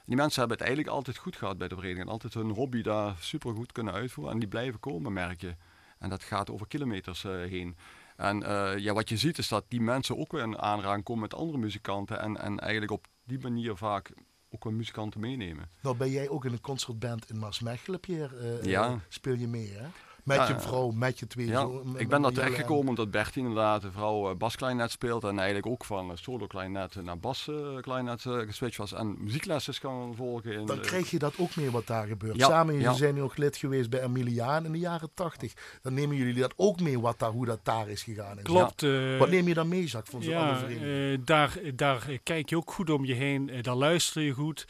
[0.08, 2.06] die mensen hebben het eigenlijk altijd goed gehad bij de vereniging.
[2.06, 4.34] En altijd hun hobby daar super goed kunnen uitvoeren.
[4.34, 5.56] En die blijven komen, merk je.
[6.00, 7.78] En dat gaat over kilometers uh, heen.
[8.16, 11.22] En uh, ja, wat je ziet is dat die mensen ook weer in aanraking komen
[11.22, 12.20] met andere muzikanten.
[12.20, 14.12] En, en eigenlijk op die manier vaak
[14.50, 15.70] ook wel muzikanten meenemen.
[15.82, 18.60] Nou ben jij ook in een concertband in Maasmechelen, Pierre.
[18.62, 19.00] Uh, ja.
[19.08, 19.88] Speel je mee, hè?
[20.28, 23.82] Met je vrouw, met je twee ja, zo, Ik ben daar terechtgekomen omdat Bertie inderdaad,
[23.82, 25.24] de vrouw, uh, basklarinet speelt.
[25.24, 28.94] En eigenlijk ook van uh, solo klarinet naar basklarinet uh, geswitcht was.
[28.94, 30.52] En muzieklessen kan volgen.
[30.52, 32.36] In Dan krijg je dat ook mee wat daar gebeurt.
[32.36, 35.54] Ja, Samen, jullie zijn nog lid geweest bij Emiliaan in de jaren tachtig.
[35.82, 38.38] Dan nemen jullie dat ook mee, wat daar, hoe dat daar is gegaan.
[38.42, 38.82] Klopt.
[39.18, 42.72] wat neem je dan mee, Jacques, van zo'n ja, andere daar, daar kijk je ook
[42.72, 43.52] goed om je heen.
[43.62, 44.68] daar luister je goed.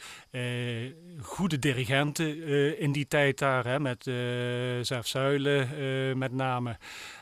[1.20, 2.46] goede dirigenten
[2.78, 5.47] in die tijd daar, hè, met uh, Zuilen.
[5.48, 6.76] Uh, met name.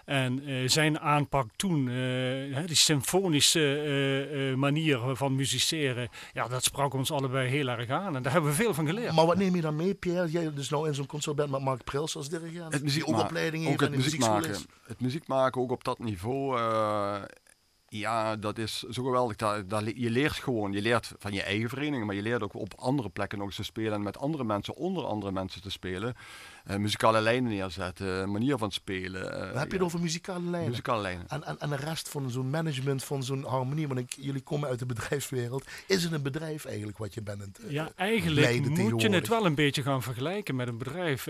[0.05, 7.11] En uh, zijn aanpak toen, uh, die symfonische manier van musiceren, ja, dat sprak ons
[7.11, 8.17] allebei heel erg aan.
[8.17, 9.13] En daar hebben we veel van geleerd.
[9.13, 10.31] Maar wat neem je dan mee, Pierre?
[10.31, 12.73] Jij dus nou in zo'n concertband met Mark Prils als dirigent?
[12.73, 14.57] Het muziek ook opleiding het muziek maken.
[14.87, 16.59] Het muziek maken, ook op dat niveau
[17.89, 19.37] ja, dat is zo geweldig.
[19.37, 22.55] Dat, dat, je leert gewoon, je leert van je eigen vereniging, maar je leert ook
[22.55, 25.71] op andere plekken nog eens te spelen en met andere mensen, onder andere mensen te
[25.71, 26.15] spelen.
[26.71, 29.23] Uh, muzikale lijnen neerzetten, manier van spelen.
[29.23, 29.67] Uh, heb je ja.
[29.69, 30.69] het over muzikale lijnen?
[30.69, 31.29] Muzikale lijnen.
[31.29, 34.69] En, en, en de rest van zo'n management, van zo'n harmonie, want ik, jullie komen
[34.69, 35.65] uit de bedrijfswereld.
[35.87, 37.61] Is het een bedrijf eigenlijk wat je bent?
[37.65, 41.29] Uh, ja, eigenlijk moet je het wel een beetje gaan vergelijken met een bedrijf.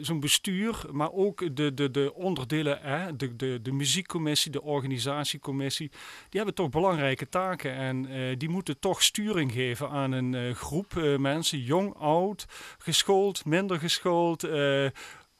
[0.00, 5.90] zo'n bestuur, maar ook de, de, de onderdelen, de, de, de muziekcommissie, de organisatiecommissie
[6.28, 7.74] die hebben toch belangrijke taken.
[7.74, 12.46] En uh, die moeten toch sturing geven aan een uh, groep uh, mensen, jong, oud,
[12.78, 14.42] geschoold, minder geschoold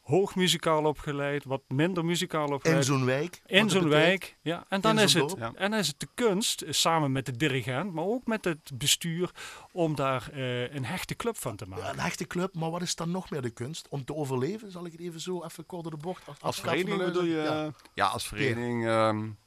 [0.08, 2.78] hoog muzikaal opgeleid, wat minder muzikaal opgeleid.
[2.78, 3.42] In zo'n wijk?
[3.46, 4.64] In zo'n wijk, ja.
[4.68, 5.52] En dan, is het, ja.
[5.54, 9.30] en dan is het de kunst, samen met de dirigent, maar ook met het bestuur,
[9.72, 11.84] om daar uh, een hechte club van te maken.
[11.84, 13.86] Ja, een hechte club, maar wat is dan nog meer de kunst?
[13.88, 17.04] Om te overleven, zal ik het even zo even kort door de bocht Als vereniging
[17.04, 17.36] bedoel je?
[17.36, 18.86] Ja, ja als vereniging...
[18.86, 19.38] Um,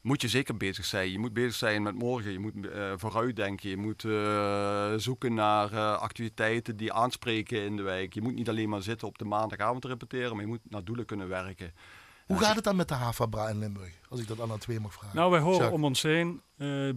[0.00, 1.10] moet je zeker bezig zijn.
[1.10, 5.72] Je moet bezig zijn met morgen, je moet uh, vooruitdenken, je moet uh, zoeken naar
[5.72, 8.14] uh, activiteiten die aanspreken in de wijk.
[8.14, 10.84] Je moet niet alleen maar zitten op de maandagavond te repeteren, maar je moet naar
[10.84, 11.72] doelen kunnen werken.
[12.26, 13.92] Hoe gaat het dan met de Havabra in Limburg?
[14.08, 15.16] Als ik dat aan twee mag vragen.
[15.16, 16.42] Nou, wij horen om ons heen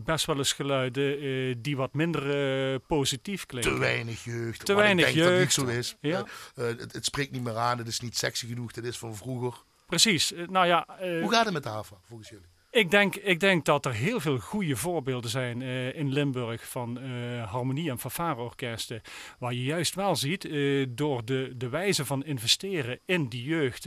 [0.03, 3.73] best wel eens geluiden die wat minder positief klinken.
[3.73, 4.65] Te weinig jeugd.
[4.65, 5.55] Te weinig ik jeugd.
[5.55, 5.95] Dat niet zo is.
[5.99, 6.25] Ja.
[6.53, 9.63] Het, het, spreekt niet meer aan, het is niet sexy genoeg, het is van vroeger.
[9.85, 10.33] Precies.
[10.47, 12.50] nou ja, Hoe gaat het met de Hava volgens jullie?
[12.71, 16.99] Ik denk, ik denk dat er heel veel goede voorbeelden zijn uh, in Limburg van
[17.03, 19.01] uh, harmonie- en fanfareorkesten.
[19.39, 23.85] Waar je juist wel ziet, uh, door de, de wijze van investeren in die jeugd,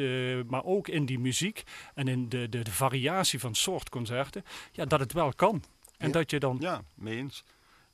[0.48, 1.62] maar ook in die muziek
[1.94, 5.62] en in de, de, de variatie van soort concerten, ja, dat het wel kan.
[5.98, 6.12] En ja.
[6.12, 6.56] dat je dan...
[6.60, 7.44] Ja, mee eens.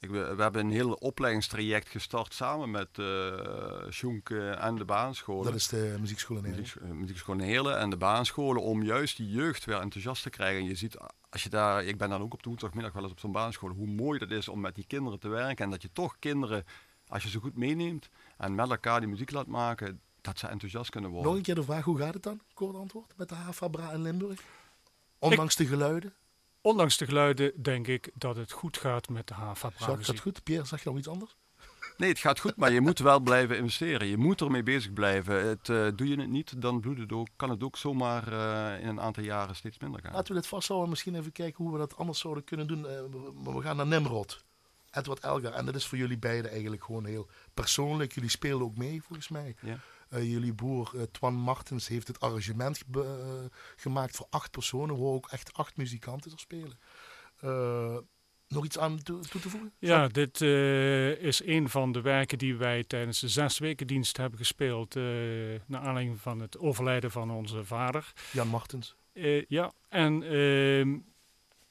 [0.00, 5.44] Ik, we, we, hebben een heel opleidingstraject gestart samen met uh, Sjoenk en de baanscholen.
[5.44, 6.60] Dat is de muziekschool in Heerlen.
[6.60, 10.60] Muziek, muziekschool in Heerlen en de baanscholen om juist die jeugd weer enthousiast te krijgen.
[10.60, 10.96] En je ziet,
[11.30, 13.70] als je daar, ik ben dan ook op de woensdagmiddag wel eens op zo'n baanschool,
[13.70, 15.64] hoe mooi dat is om met die kinderen te werken.
[15.64, 16.64] En dat je toch kinderen,
[17.06, 20.90] als je ze goed meeneemt en met elkaar die muziek laat maken, dat ze enthousiast
[20.90, 21.28] kunnen worden.
[21.28, 22.40] Nog een keer de vraag, hoe gaat het dan?
[22.54, 24.40] Kort antwoord met de Havabra in Limburg?
[25.18, 25.66] Ondanks ik...
[25.66, 26.14] de geluiden?
[26.62, 30.42] Ondanks de geluiden denk ik dat het goed gaat met de HAVA Zag dat goed?
[30.42, 31.36] Pierre, zeg je nog iets anders?
[31.96, 34.06] Nee, het gaat goed, maar je moet wel blijven investeren.
[34.06, 35.48] Je moet ermee bezig blijven.
[35.48, 38.82] Het, uh, doe je het niet, dan bloedt het ook, kan het ook zomaar uh,
[38.82, 40.12] in een aantal jaren steeds minder gaan.
[40.12, 42.78] Laten we dit vasthouden en misschien even kijken hoe we dat anders zouden kunnen doen.
[42.78, 44.44] Uh, we, we gaan naar Nimrod.
[44.90, 45.52] Edward Elgar.
[45.52, 48.12] En dat is voor jullie beiden eigenlijk gewoon heel persoonlijk.
[48.12, 49.56] Jullie spelen ook mee, volgens mij.
[49.60, 49.78] Ja.
[50.10, 53.02] Uh, jullie broer uh, Twan Martens heeft het arrangement uh,
[53.76, 56.78] gemaakt voor acht personen, waar ook echt acht muzikanten er spelen.
[58.48, 59.72] nog iets aan toe, toe te voegen?
[59.78, 60.40] Ja, dit
[61.20, 64.94] is een van de werken die wij tijdens de zes weken dienst hebben gespeeld.
[65.66, 68.12] naar aanleiding van het overlijden van onze vader.
[68.32, 68.94] Jan Martens.
[69.48, 70.98] ja, en ehm,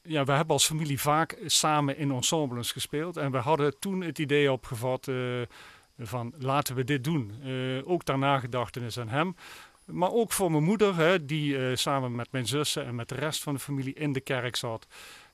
[0.02, 3.16] ja, we hebben als familie vaak samen in ensembles gespeeld.
[3.16, 5.08] En we hadden toen het idee opgevat
[6.00, 7.34] van laten we dit doen.
[7.44, 9.36] Uh, ook ter nagedachtenis aan hem.
[9.84, 13.14] Maar ook voor mijn moeder, hè, die uh, samen met mijn zussen en met de
[13.14, 14.86] rest van de familie in de kerk zat.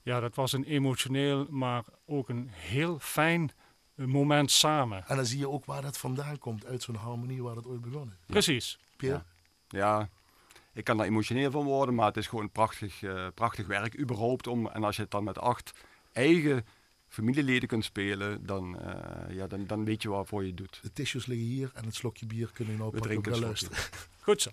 [0.03, 3.53] Ja, dat was een emotioneel, maar ook een heel fijn
[3.95, 5.05] moment samen.
[5.07, 7.81] En dan zie je ook waar dat vandaan komt, uit zo'n harmonie waar dat ooit
[7.81, 8.25] begonnen is.
[8.27, 8.33] Ja.
[8.33, 8.79] Precies.
[8.97, 9.23] Pierre?
[9.69, 9.79] Ja.
[9.99, 10.09] ja.
[10.73, 14.47] ik kan daar emotioneel van worden, maar het is gewoon prachtig, uh, prachtig werk überhaupt.
[14.47, 15.73] Om, en als je het dan met acht
[16.13, 16.67] eigen
[17.09, 20.79] familieleden kunt spelen, dan, uh, ja, dan, dan weet je waarvoor je het doet.
[20.83, 23.79] De tissues liggen hier en het slokje bier kunnen we nou We drinken luisteren.
[24.21, 24.51] Goed zo.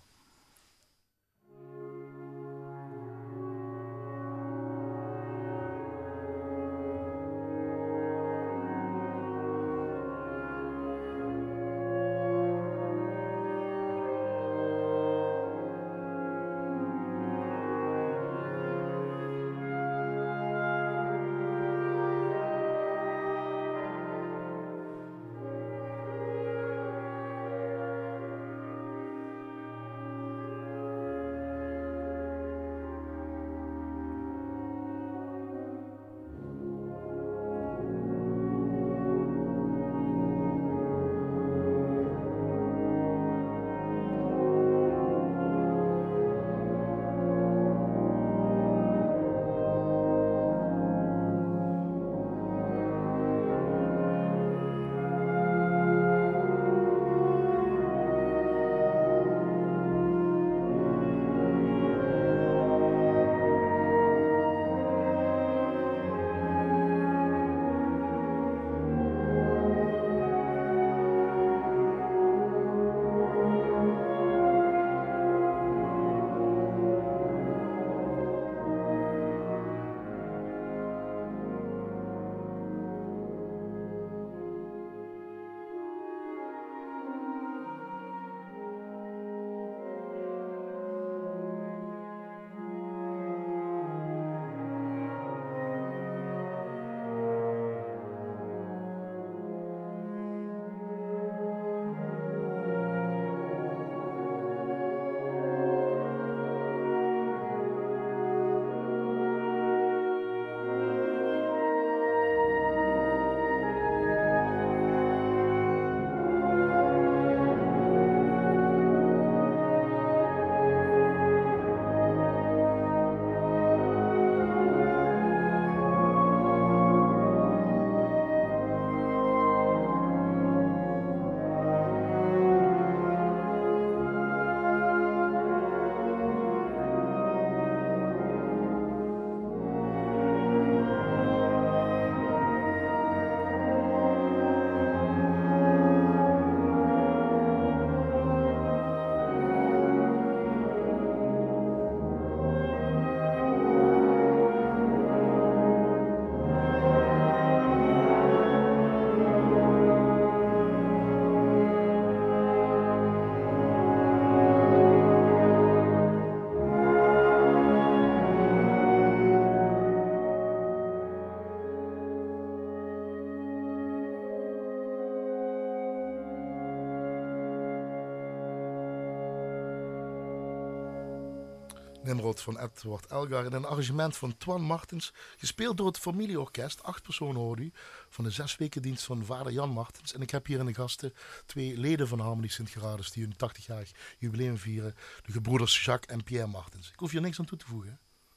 [182.41, 186.83] Van Edward Elgar en een arrangement van Twan Martens, gespeeld door het familieorkest.
[186.83, 187.71] Acht personen hoor u,
[188.09, 190.13] van de zes weken dienst van vader Jan Martens.
[190.13, 191.13] En ik heb hier in de gasten
[191.45, 194.95] twee leden van Harmonie Sint-Gerardus die hun 80-jarig jubileum vieren.
[195.25, 196.91] De gebroeders Jacques en Pierre Martens.
[196.91, 197.89] Ik hoef hier niks aan toe te voegen.
[197.89, 197.95] Hè?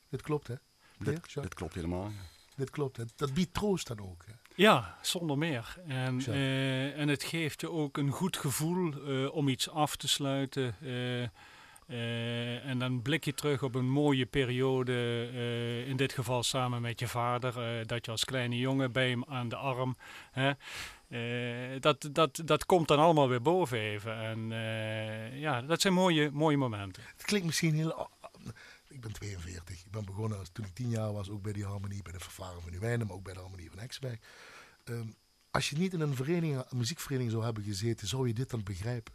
[0.09, 0.55] Dit klopt hè?
[0.99, 2.13] Pierre, Dit, klopt helemaal.
[2.57, 2.97] Dit klopt.
[2.97, 3.05] Hè?
[3.17, 4.25] Dat biedt troost dan ook.
[4.27, 4.33] Hè?
[4.55, 5.77] Ja, zonder meer.
[5.87, 10.09] En, eh, en het geeft je ook een goed gevoel eh, om iets af te
[10.09, 10.77] sluiten.
[10.81, 11.29] eh,
[11.87, 14.93] eh, en dan blik je terug op een mooie periode,
[15.33, 19.09] eh, in dit geval samen met je vader, eh, dat je als kleine jongen bij
[19.09, 19.97] hem aan de arm.
[20.31, 20.53] Hè,
[21.81, 24.17] dat, dat, dat komt dan allemaal weer boven even.
[24.19, 24.49] En
[25.39, 27.03] ja, dat zijn mooie, mooie momenten.
[27.17, 28.11] Het klinkt misschien heel...
[28.89, 29.85] Ik ben 42.
[29.85, 32.21] Ik ben begonnen als, toen ik 10 jaar was, ook bij die harmonie, bij de
[32.21, 34.19] vervaren van Nieuwijnen, maar ook bij de harmonie van Hexberg.
[34.85, 35.07] Ehm,
[35.51, 38.63] als je niet in een, vereniging, een muziekvereniging zou hebben gezeten, zou je dit dan
[38.63, 39.15] begrijpen?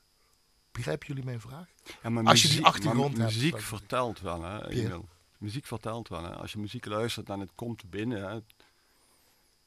[0.72, 1.68] Begrijpen jullie mijn vraag?
[2.04, 4.70] Ja, maar Als je die muziek- achtergrond maar hebt, Muziek vertelt wel, hè.
[4.70, 5.08] Emil.
[5.38, 6.24] Muziek vertelt wel.
[6.24, 6.36] Hè.
[6.36, 8.40] Als je muziek luistert en het komt binnen, hè,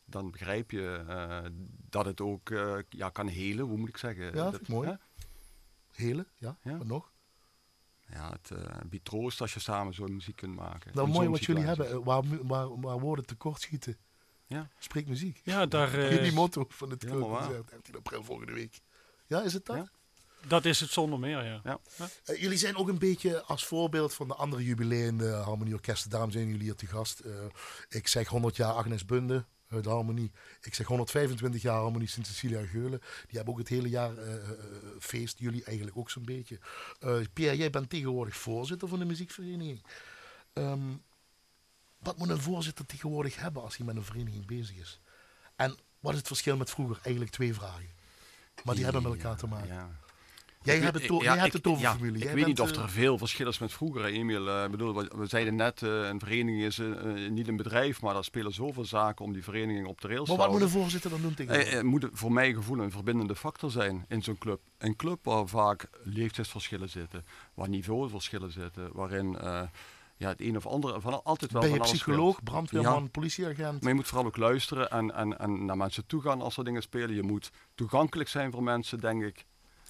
[0.04, 1.50] dan begrijp je eh,
[1.90, 4.24] dat het ook eh, ja, kan helen, hoe moet ik zeggen?
[4.24, 4.88] Ja, Dat- mooi.
[4.88, 4.94] hè?
[5.92, 6.76] Hele, ja, Ja.
[6.76, 7.12] wat nog?
[8.08, 10.90] Ja, het eh, biedt troost als je samen zo'n muziek kunt maken.
[10.94, 13.96] Nou, In mooi wat jullie hebben, waar, waar, waar woorden tekort schieten.
[14.46, 14.68] Ja.
[14.78, 15.40] Spreek muziek.
[15.44, 17.44] Ja, daar, eh, Jullie motto van het helemaal waar.
[17.46, 18.80] concert, 13 april volgende week.
[19.26, 19.76] Ja, is het dat?
[19.76, 19.90] Ja.
[20.48, 21.60] Dat is het zonder meer, ja.
[21.64, 21.78] Ja.
[22.24, 26.10] Eh, jullie zijn ook een beetje als voorbeeld van de andere jubileumde harmonieorkesten.
[26.10, 27.20] Daarom zijn jullie hier te gast.
[27.20, 27.32] Eh,
[27.88, 30.32] ik zeg 100 jaar Agnes Bunde uit de harmonie.
[30.60, 33.00] Ik zeg 125 jaar harmonie Sint-Cecilia Geulen.
[33.26, 34.50] Die hebben ook het hele jaar eh, eh,
[35.00, 35.38] feest.
[35.38, 36.58] Jullie eigenlijk ook zo'n beetje.
[37.00, 39.82] Eh, Pierre, jij bent tegenwoordig voorzitter van de muziekvereniging.
[40.52, 40.92] Ehm,
[41.98, 45.00] wat moet een voorzitter tegenwoordig hebben als hij met een vereniging bezig is?
[45.56, 46.98] En wat is het verschil met vroeger?
[47.02, 47.88] Eigenlijk twee vragen.
[48.64, 49.74] Maar die hebben met elkaar te maken.
[49.74, 49.90] Ja.
[50.64, 52.24] Jij, hebt het, ja, hebt ik- het over ja, familie.
[52.28, 54.48] Ik weet niet of eh, er veel verschil is met vroeger, Emiel.
[54.48, 58.02] Eh, Ik bedoel, we, zeiden net, eh, een vereniging is eh, eh, niet een bedrijf,
[58.02, 60.58] maar daar spelen zoveel zaken om die vereniging op de rails Maar te wat moet
[60.60, 60.76] houden.
[60.78, 61.46] een voorzitter dan doen?
[61.46, 64.60] Eh, eh, moet voor mijn gevoel een verbindende factor zijn in zo'n club.
[64.78, 69.62] Een club waar vaak leeftijdsverschillen zitten, waar niveauverschillen zitten, waarin eh,
[70.16, 73.08] ja, het een of andere van altijd wel ben je van alles psycholoog, brandweerman, Ja.
[73.08, 73.80] politieagent?
[73.80, 76.64] Maar je moet vooral ook luisteren en, en, en naar mensen toe gaan als er
[76.64, 77.14] dingen spelen.
[77.14, 79.44] Je moet toegankelijk zijn voor mensen, denk ik.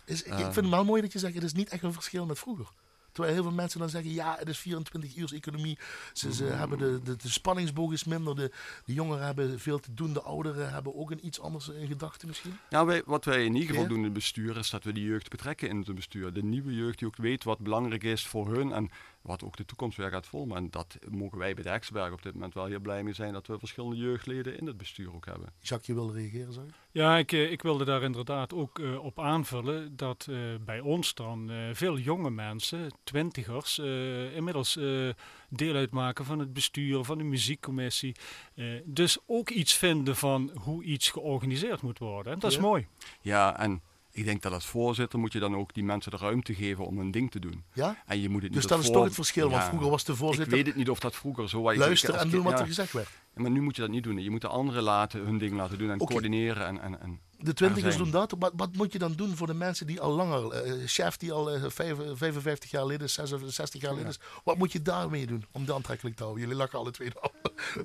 [0.05, 1.83] Is, ik, ik eh, vind het wel mooi dat je zegt, het is niet echt
[1.83, 2.67] een verschil met vroeger.
[3.13, 5.79] Terwijl heel veel mensen dan zeggen, ja, het is 24 uur economie.
[6.13, 6.51] Ze, ze Mm.
[6.51, 8.37] hebben de, de, de spanningsboog is minder.
[8.37, 8.51] De,
[8.85, 10.13] de jongeren hebben veel te doen.
[10.13, 12.59] De ouderen hebben ook een iets anders in gedachten misschien.
[12.71, 13.89] Ja, wij, wat wij in ieder geval Ja.
[13.89, 16.33] doen in het bestuur is dat we de jeugd betrekken in het bestuur.
[16.33, 18.91] De nieuwe jeugd die ook weet wat belangrijk is voor hun en
[19.25, 20.57] wat ook de toekomst weer gaat vormen.
[20.57, 23.33] En dat mogen wij bij de Hexberg op dit moment wel heel blij mee zijn
[23.33, 25.53] dat we verschillende jeugdleden in het bestuur ook hebben.
[25.61, 26.65] Jacques, je wil reageren, zeg?
[26.91, 31.15] Ja, ik, eh, ik wilde daar inderdaad ook eh, op aanvullen dat eh, bij ons
[31.15, 35.09] dan eh, veel jonge mensen, twintigers, eh, inmiddels eh,
[35.49, 38.15] deel uitmaken van het bestuur, van de muziekcommissie.
[38.55, 42.33] eh, dus ook iets vinden van hoe iets georganiseerd moet worden.
[42.33, 42.63] En dat is Ja.
[42.63, 42.87] mooi.
[43.21, 43.83] Ja, en
[44.17, 46.99] ik denk dat als voorzitter moet je dan ook die mensen de ruimte geven om
[46.99, 47.65] hun ding te doen.
[47.73, 48.03] Ja?
[48.07, 49.51] En je moet het niet Dus dat is voor- toch het verschil.
[49.51, 49.69] Want Ja.
[49.69, 51.77] vroeger was de Ik voorzitter weet het niet of dat vroeger zo was.
[51.77, 52.59] luisteren als en doen wat ja.
[52.59, 53.09] er gezegd werd.
[53.35, 54.23] Maar nu moet je dat niet doen.
[54.23, 56.67] Je moet de anderen laten hun ding laten doen en coördineren.
[56.67, 58.35] En, en, en De twintigers doen dat.
[58.39, 61.33] Wat, wat moet je dan doen voor de mensen die al langer, eh, chef die
[61.33, 64.19] al eh, vijf- 55 jaar lid is, 66 jaar lid is.
[64.45, 66.43] Wat moet je daarmee doen om dat aantrekkelijk te houden?
[66.45, 67.33] Jullie lachen alle twee nou.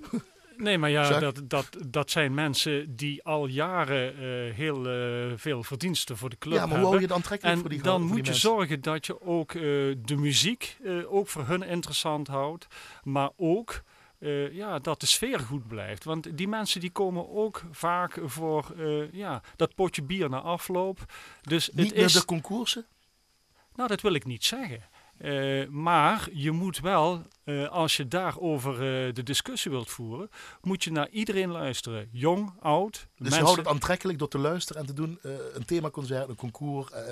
[0.59, 5.63] Nee, maar ja, dat, dat, dat zijn mensen die al jaren eh, heel eh, veel
[5.63, 6.89] verdiensten voor de club Ja, maar hoe hebben.
[6.89, 8.49] hou je het aantrekkelijk En voor die dan voor die moet je mensen?
[8.49, 9.61] zorgen dat je ook eh,
[10.05, 12.67] de muziek ook voor hun interessant houdt.
[13.03, 13.81] Maar ook
[14.51, 16.03] ja, dat de sfeer goed blijft.
[16.03, 18.65] Want die mensen die komen ook vaak voor
[19.11, 20.99] ja, dat potje bier na afloop.
[21.41, 22.85] Dus Niet het is, de concoursen?
[23.75, 24.81] nou, dat wil ik niet zeggen.
[25.19, 30.29] Eh, maar je moet wel, eh, als je daarover eh de discussie wilt voeren,
[30.61, 32.09] moet je naar iedereen luisteren.
[32.11, 32.91] Jong, oud.
[32.93, 36.29] Dus mensen- je houdt het aantrekkelijk door te luisteren en te doen eh, een themaconcert,
[36.29, 37.03] een concours, eh,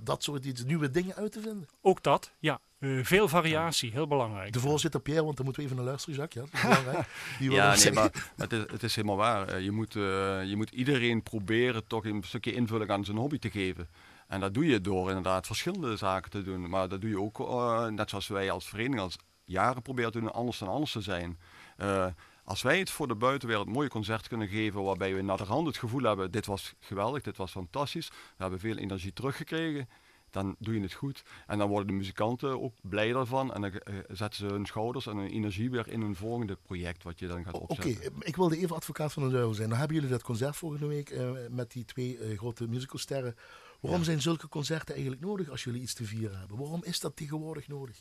[0.00, 1.68] dat soort iets, nieuwe dingen uit te vinden.
[1.80, 2.60] Ook dat, ja.
[2.78, 4.52] Eh, veel variatie, heel belangrijk.
[4.52, 6.50] De voorzitter Pierre, want dan moeten we even naar luisteren, Jacques.
[6.50, 7.06] Ja, dat is belangrijk.
[7.38, 9.60] Ja, nee, maar het is, het is helemaal waar.
[9.60, 10.02] Je moet, eh,
[10.44, 13.88] je moet iedereen proberen toch een stukje invulling aan zijn hobby te geven.
[14.32, 16.68] En dat doe je door inderdaad verschillende zaken te doen.
[16.68, 20.20] Maar dat doe je ook, eh, net zoals wij als vereniging als jaren proberen te
[20.20, 21.38] doen, anders dan anders te zijn.
[21.76, 22.06] Eh,
[22.44, 25.66] als wij het voor de buitenwereld mooie concert kunnen geven, waarbij we naar de rand
[25.66, 29.88] het gevoel hebben, dit was geweldig, dit was fantastisch, we hebben veel energie teruggekregen,
[30.30, 31.22] dan doe je het goed.
[31.46, 35.06] En dan worden de muzikanten ook blij daarvan en dan eh, zetten ze hun schouders
[35.06, 38.12] en hun energie weer in een volgende project wat je dan gaat Oké, opzetten.
[38.18, 39.68] ik wilde even advocaat van de duivel zijn.
[39.68, 41.16] Dan hebben jullie dat concert volgende week
[41.50, 43.36] met die twee grote musicalsterren.
[43.82, 46.58] Waarom zijn zulke concerten eigenlijk nodig als jullie iets te vieren hebben?
[46.58, 47.96] Waarom is dat tegenwoordig nodig?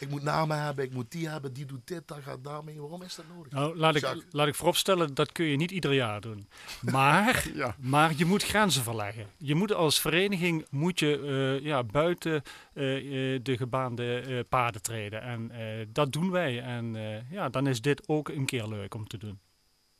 [0.00, 2.80] ik moet namen hebben, ik moet die hebben, die doet dit, dat gaat daarmee.
[2.80, 3.52] Waarom is dat nodig?
[3.52, 4.24] Nou, laat ik, Jacques.
[4.30, 6.48] laat ik vooropstellen, dat kun je niet ieder jaar doen.
[6.80, 7.76] Maar, Ja.
[7.78, 9.26] maar je moet grenzen verleggen.
[9.36, 11.18] Je moet als vereniging moet je,
[11.58, 12.42] eh, ja, buiten
[12.72, 15.22] eh, eh, de gebaande eh, paden treden.
[15.22, 16.60] En eh, dat doen wij.
[16.62, 19.38] En eh, ja, dan is dit ook een keer leuk om te doen.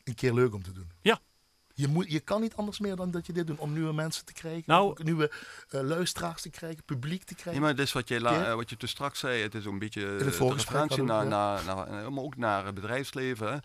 [0.04, 0.90] Een keer leuk om te doen.
[1.00, 1.20] Ja.
[1.78, 4.24] Je, moet, je kan niet anders meer dan dat je dit doet om nieuwe mensen
[4.24, 5.30] te krijgen, Nou- ook nieuwe
[5.68, 7.62] eh, luisteraars te krijgen, publiek te krijgen.
[7.62, 8.46] maar het is wat je, la- Ja.
[8.48, 11.04] eh, wat je toen straks zei, het is een beetje eh, het de voorgesprek referentie
[11.04, 13.52] naar, naar, naar, maar ook naar het bedrijfsleven.
[13.52, 13.58] hè.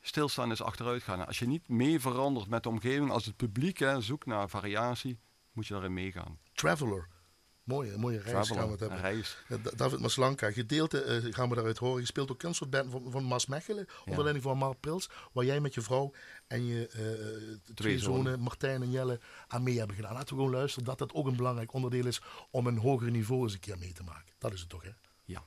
[0.00, 1.26] Stilstaan is achteruit gaan.
[1.26, 5.18] Als je niet mee verandert met de omgeving, als het publiek hè, zoekt naar variatie,
[5.52, 6.38] moet je daarin meegaan.
[6.52, 7.08] Traveler.
[7.68, 9.00] Mooie, mooie reis gaan we het hebben.
[9.00, 9.36] reis.
[9.76, 12.00] David Maslanka, gedeelte eh, gaan we daaruit horen.
[12.00, 15.60] Je speelt ook kunstsoortband van, van Mas Mechelen, onder leiding van Mark Prils, waar jij
[15.60, 16.12] met je vrouw
[16.46, 18.22] en je eh, twee, zonen.
[18.22, 20.12] zonen, Martijn en Jelle, aan mee hebben gedaan.
[20.12, 23.42] Laten we gewoon luisteren dat dat ook een belangrijk onderdeel is om een hoger niveau
[23.42, 24.32] eens een keer mee te maken.
[24.38, 24.90] Dat is het toch, hè?
[25.24, 25.42] Ja.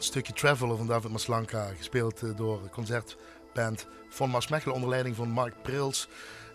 [0.00, 4.90] Een stukje Traveler van David Maslanka, gespeeld eh, door de concertband van Mars Mechelen onder
[4.90, 6.08] leiding van Mark Prils.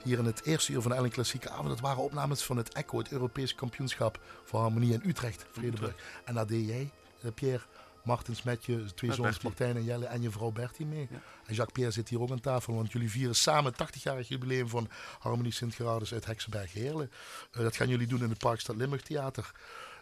[0.03, 1.67] Hier in het eerste uur van de Ellen Klassieke Avond.
[1.67, 5.95] Dat waren opnames van het ECHO, het Europese kampioenschap voor harmonie in Utrecht, Vredeburg.
[6.23, 6.91] En daar deed jij,
[7.21, 7.63] eh, Pierre,
[8.03, 9.39] Martens met je twee Met zoons.
[9.39, 11.07] Martijn en Jelle en je vrouw Bertie mee.
[11.11, 11.17] Ja.
[11.45, 14.89] En Jacques-Pierre zit hier ook aan tafel, want jullie vieren samen het 80-jarig jubileum van
[15.19, 17.11] Harmonie Sint-Gerardus uit Heksenberg-Heerlen.
[17.51, 19.51] Eh, dat gaan jullie doen in het Parkstad Limburg Theater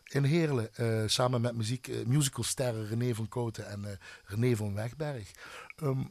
[0.04, 4.74] in Heerlen, eh, samen met muziek, eh, musicalsterren René van Kooten en eh, René van
[4.74, 5.32] Wegberg.
[5.76, 6.04] Ehm,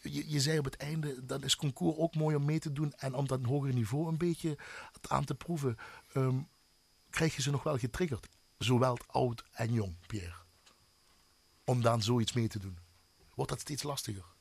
[0.00, 2.92] je, je zei op het einde, dat is concours ook mooi om mee te doen
[2.92, 4.58] en om dat hoger niveau een beetje
[5.08, 5.76] aan te proeven.
[6.12, 6.38] Ehm,
[7.10, 8.28] krijg je ze nog wel getriggerd?
[8.58, 10.44] Zowel oud en jong, Pierre.
[11.64, 12.78] Om dan zoiets mee te doen.
[13.34, 14.35] Wordt dat steeds lastiger?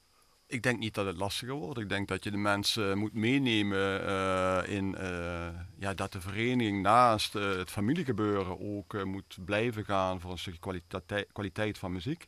[0.48, 1.80] Ik denk niet dat het lastiger wordt.
[1.80, 6.82] Ik denk dat je de mensen moet meenemen eh, in eh, ja, dat de vereniging
[6.82, 12.28] naast eh, het familiegebeuren ook moet blijven gaan voor een stukje kwaliteit, kwaliteit van muziek.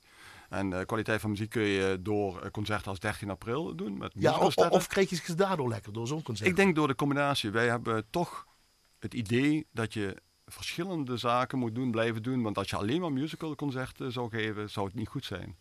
[0.49, 3.97] En kwaliteit van muziek kun je door concerten als 13 april doen.
[3.97, 6.49] Met Ja, of, of krijg je ze daardoor lekker, door zo'n concert?
[6.49, 7.49] Ik denk door de combinatie.
[7.49, 8.47] Wij hebben toch
[8.99, 12.41] het idee dat je verschillende zaken moet doen, blijven doen.
[12.41, 15.57] Want als je alleen maar musicalconcerten zou geven, zou het niet goed zijn.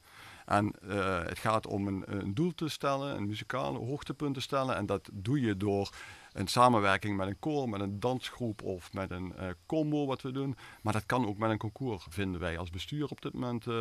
[0.46, 4.76] En eh, het gaat om een, een doel te stellen, een muzikale hoogtepunt te stellen.
[4.76, 5.90] En dat doe je door
[6.36, 10.30] een samenwerking met een koor, met een dansgroep of met een eh, combo wat we
[10.30, 10.56] doen.
[10.82, 13.66] Maar dat kan ook met een concours, vinden wij als bestuur op dit moment.
[13.66, 13.74] eh,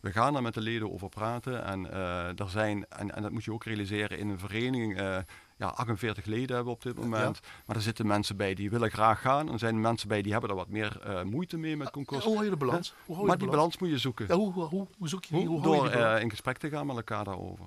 [0.00, 1.64] we gaan daar met de leden over praten.
[1.64, 1.90] En,
[2.38, 4.96] er zijn, en, en dat moet je ook realiseren in een vereniging.
[5.56, 7.40] ja, 48 leden hebben we op dit moment.
[7.66, 9.46] Maar er zitten mensen bij die willen graag gaan.
[9.46, 12.24] En er zijn mensen bij die hebben er wat meer moeite mee met concours.
[12.24, 12.94] Hoe hou je de balans?
[13.04, 14.26] Hoe hou je maar de die balans moet je zoeken.
[14.28, 15.46] Ja, hoe, hoe, hoe zoek je die?
[15.46, 15.56] Hoe?
[15.56, 15.90] Je Door
[16.20, 17.64] in gesprek te gaan met elkaar daarover.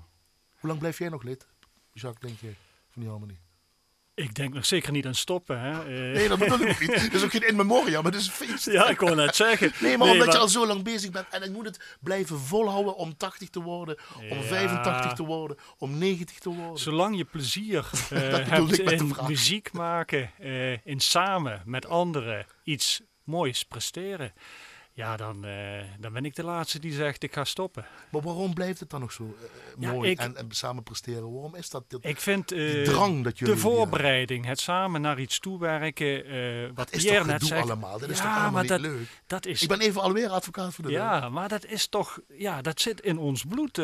[0.59, 1.47] hoe lang blijf jij nog lid,
[1.93, 2.53] Jacques, denk je,
[2.89, 3.39] van die harmonie?
[4.16, 5.59] Ik denk nog zeker niet aan stoppen.
[5.59, 5.72] Hè.
[5.80, 6.95] Eh, Nee, dat bedoel ik ook niet.
[7.01, 8.66] Dat is ook geen in memoriam, maar dat is een feest.
[8.66, 9.72] ja, ik kon net zeggen.
[9.80, 12.39] Nee, maar omdat maar- je al zo lang bezig bent en ik moet het blijven
[12.39, 13.97] volhouden om 80 te worden,
[14.30, 14.41] om Ja.
[14.43, 16.78] 85 te worden, om 90 te worden.
[16.80, 23.64] Zolang je plezier bedoelde hebt in muziek maken, eh, in samen met anderen iets moois
[23.64, 24.34] presteren,
[24.93, 27.85] ja, dan, eh, dan ben ik de laatste die zegt ik ga stoppen.
[28.11, 31.31] Maar waarom blijft het dan nog zo eh, Ja, mooi ik- en, en samen presteren?
[31.33, 31.83] Waarom is dat?
[31.89, 36.65] dat Ik vind die drang dat jullie de voorbereiding, het samen naar iets toewerken, eh,
[36.67, 37.99] wat Dat is Pierre net zegt, allemaal?
[37.99, 39.21] Dat is Ja, toch allemaal maar niet dat- leuk?
[39.27, 40.91] dat is Ik ben even alweer advocaat voor de.
[40.91, 43.75] Ja, maar dat is toch, ja, dat zit in ons bloed.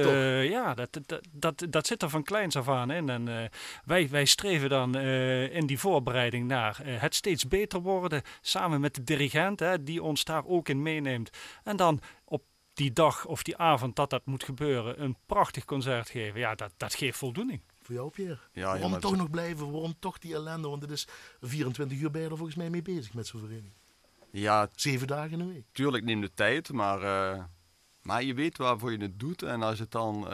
[0.49, 3.09] ja, dat, dat, dat, dat zit er van kleins af aan in.
[3.09, 3.49] En
[3.85, 8.21] wij, wij streven dan in die voorbereiding naar het steeds beter worden.
[8.41, 11.29] Samen met de dirigent, hè, die ons daar ook in meeneemt.
[11.63, 12.43] En dan op
[12.73, 16.39] die dag of die avond dat dat moet gebeuren, een prachtig concert geven.
[16.39, 17.61] Ja, dat, dat geeft voldoening.
[17.81, 18.39] Voor jou, Pierre.
[18.51, 19.71] Ja, Waarom ja, toch het- nog blijven?
[19.71, 20.67] Waarom toch die ellende?
[20.67, 21.07] Want het is
[21.41, 23.73] 24 uur ben je er volgens mij mee bezig met zo'n vereniging.
[24.31, 25.65] Ja, Zeven dagen in een week.
[25.71, 27.43] tuurlijk neemt de tijd, maar, eh,
[28.01, 29.41] maar je weet waarvoor je het doet.
[29.43, 30.31] En als het dan eh,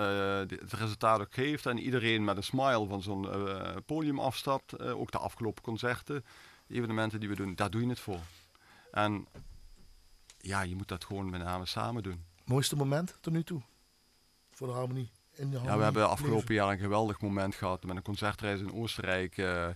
[0.47, 4.74] de- het resultaat ook geeft en iedereen met een smile van zo'n eh, podium afstapt,
[4.74, 6.26] eh, ook de afgelopen concerten,
[6.68, 8.20] evenementen die we doen, daar doe je het voor.
[8.91, 9.28] En
[10.44, 12.24] ja, je moet dat gewoon met name samen doen.
[12.46, 13.62] Mooiste moment tot nu toe?
[14.52, 15.12] Voor de harmonie.
[15.36, 16.18] In de Ja, harmonie we hebben leven.
[16.18, 19.38] afgelopen jaar een geweldig moment gehad met een concertreis in Oostenrijk.
[19.38, 19.68] eh,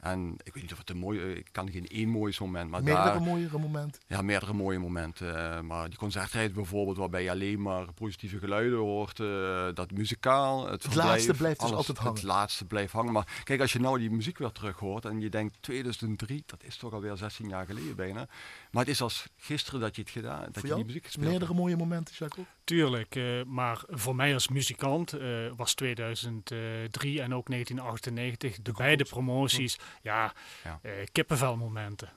[0.00, 2.82] en ik weet niet of het een mooi, ik kan geen één mooi moment, maar
[2.82, 4.02] Meerdere daar, mooiere momenten.
[4.06, 5.36] ja, meerdere mooie momenten.
[5.54, 10.66] eh, maar die concertreis bijvoorbeeld, waarbij je alleen maar positieve geluiden hoort, eh, dat muzikaal,
[10.70, 12.14] het, verblijf, laatste blijft dus altijd hangen.
[12.14, 13.12] Het laatste blijft hangen.
[13.12, 16.62] Maar kijk, als je nou die muziek weer terug hoort en je denkt 2003, dat
[16.64, 18.28] is toch alweer 16 jaar geleden bijna.
[18.70, 20.76] Maar het is als gisteren dat je het gedaan, dat Voor je jou?
[20.76, 21.38] die muziek gespeeld hebt.
[21.38, 22.46] Meerdere mooie momenten, Jacques.
[22.68, 29.04] Tuurlijk, eh, maar voor mij als muzikant eh, was 2003 en ook 1998, de beide
[29.04, 30.32] promoties, ja,
[30.64, 30.78] Ja.
[30.82, 32.12] eh, kippenvelmomenten.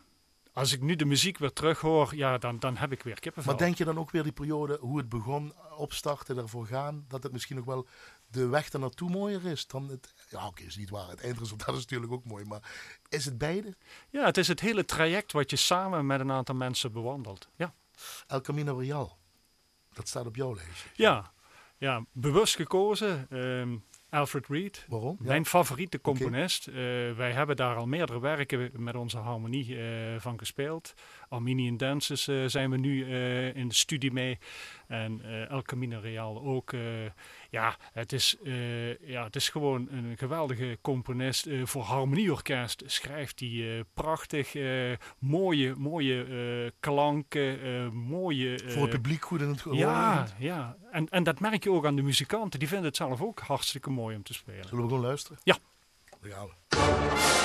[0.53, 3.51] Als ik nu de muziek weer terug hoor, ja, dan, dan heb ik weer kippenvel.
[3.51, 7.23] Maar denk je dan ook weer die periode, hoe het begon, opstarten, ervoor gaan, dat
[7.23, 7.87] het misschien nog wel
[8.27, 10.13] de weg naartoe mooier is dan het...
[10.29, 11.09] Ja, oké, is niet waar.
[11.09, 12.71] Het eindresultaat is natuurlijk ook mooi, maar
[13.09, 13.75] is het beide?
[14.09, 17.47] Ja, het is het hele traject wat je samen met een aantal mensen bewandelt.
[17.55, 17.73] Ja,
[18.27, 19.19] El Camino Real.
[19.93, 20.89] Dat staat op jouw lijstje.
[20.95, 21.31] ja,
[21.77, 23.27] ja bewust gekozen.
[23.29, 23.75] ehm,
[24.09, 25.17] Alfred Reed, Waarom?
[25.19, 25.27] Ja.
[25.27, 26.67] Mijn favoriete componist.
[26.67, 26.73] Eh,
[27.15, 30.93] wij hebben daar al meerdere werken met onze harmonie eh, van gespeeld.
[31.31, 34.37] Armenian Dances eh, zijn we nu eh, in de studie mee.
[34.87, 36.73] En eh, El Camino Real ook.
[37.49, 38.37] ja, het is,
[39.01, 41.47] ja, het is gewoon een geweldige componist.
[41.63, 44.53] Voor harmonieorkest schrijft hij prachtig.
[45.19, 47.93] mooie, mooie klanken.
[47.93, 48.59] mooie...
[48.67, 49.79] Voor het publiek goed in het gehoor.
[49.79, 50.77] ja, ja.
[50.91, 52.59] En, en dat merk je ook aan de muzikanten.
[52.59, 54.67] Die vinden het zelf ook hartstikke mooi om te spelen.
[54.67, 55.37] Zullen we gewoon luisteren?
[55.43, 55.57] Ja.
[56.21, 57.40] Daar gaan we.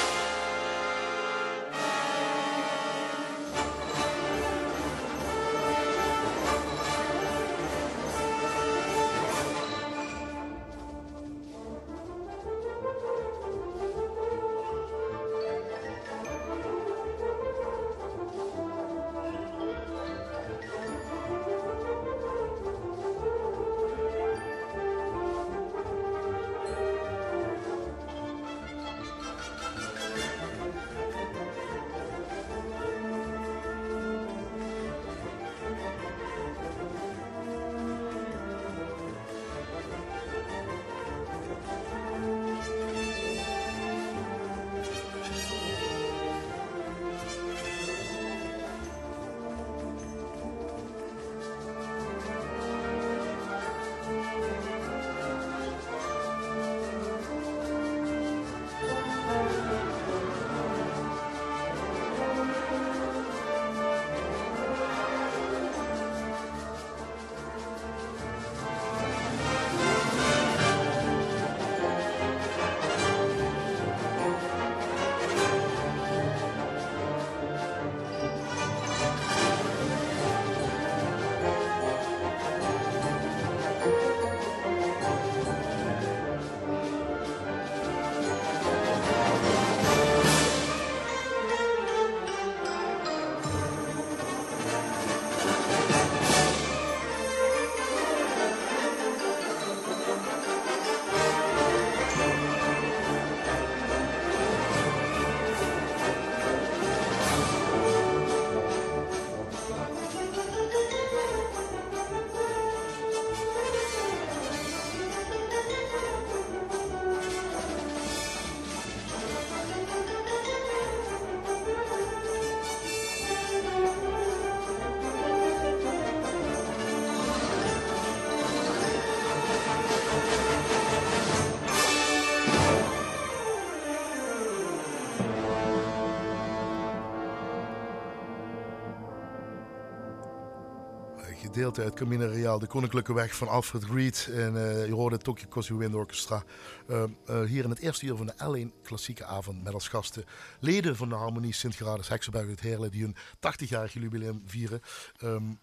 [141.56, 144.28] Gedeelte uit Camino Real, de Koninklijke Weg van Alfred Reed.
[144.32, 146.44] En uh, je hoorde Tokyo Wind Orchestra.
[146.88, 150.24] Uh, uh, hier in het eerste uur van de L1 Klassieke Avond met als gasten
[150.60, 154.80] leden van de Harmonie Sint-Gerardus Heksenberg uit Heerlen, die hun 80-jarig jubileum vieren.
[155.22, 155.58] Um,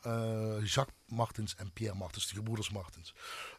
[0.63, 3.15] Jacques Martens en Pierre Martens, de gebroeders Martens.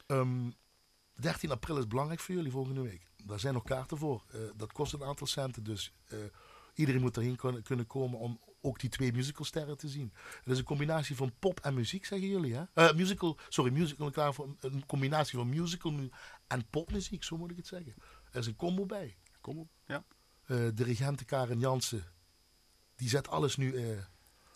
[0.07, 3.07] Um, ehm, 13 april is belangrijk voor jullie volgende week.
[3.25, 4.25] Daar zijn nog kaarten voor.
[4.57, 5.93] dat kost een aantal centen, dus
[6.75, 10.13] iedereen moet erheen kunnen komen om ook die twee musicalsterren te zien.
[10.43, 12.65] Het is een combinatie van pop en muziek, zeggen jullie, hè?
[12.75, 16.09] Uh, musical, sorry, musical, klaar voor een combinatie van musical
[16.47, 17.95] en popmuziek, zo moet ik het zeggen.
[18.31, 19.17] Er is een combo bij.
[19.41, 20.05] Combo, ja.
[20.47, 22.05] Uh, dirigente Karen Jansen,
[22.97, 23.99] die zet alles nu, uh,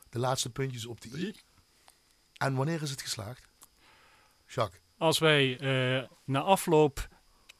[0.08, 1.34] de laatste puntjes op de i.
[2.36, 3.48] En wanneer is het geslaagd?
[4.46, 4.82] Jacques?
[4.98, 5.56] Als wij
[6.24, 7.08] na afloop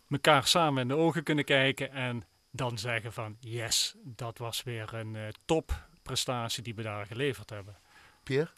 [0.09, 4.95] elkaar samen in de ogen kunnen kijken en dan zeggen van yes, dat was weer
[4.95, 7.77] een top prestatie die we daar geleverd hebben.
[8.23, 8.51] Pierre?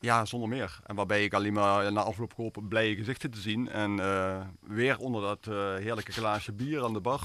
[0.00, 0.78] Ja, zonder meer.
[0.86, 3.68] En waarbij ik alleen maar na afloop hoop blije gezichten te zien.
[3.68, 7.20] En uh, weer onder dat uh, heerlijke glaasje bier aan de bar.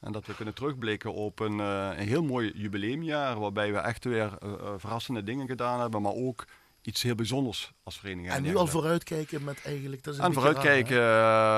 [0.00, 3.40] En dat we kunnen terugblikken op een, uh, een heel mooi jubileumjaar.
[3.40, 4.38] Waarbij we echt weer
[4.76, 6.02] verrassende dingen gedaan hebben.
[6.02, 6.44] Maar ook
[6.82, 8.32] iets heel bijzonders als vereniging.
[8.32, 10.04] En nu al vooruitkijken met eigenlijk...
[10.04, 10.98] Dat is en vooruitkijken,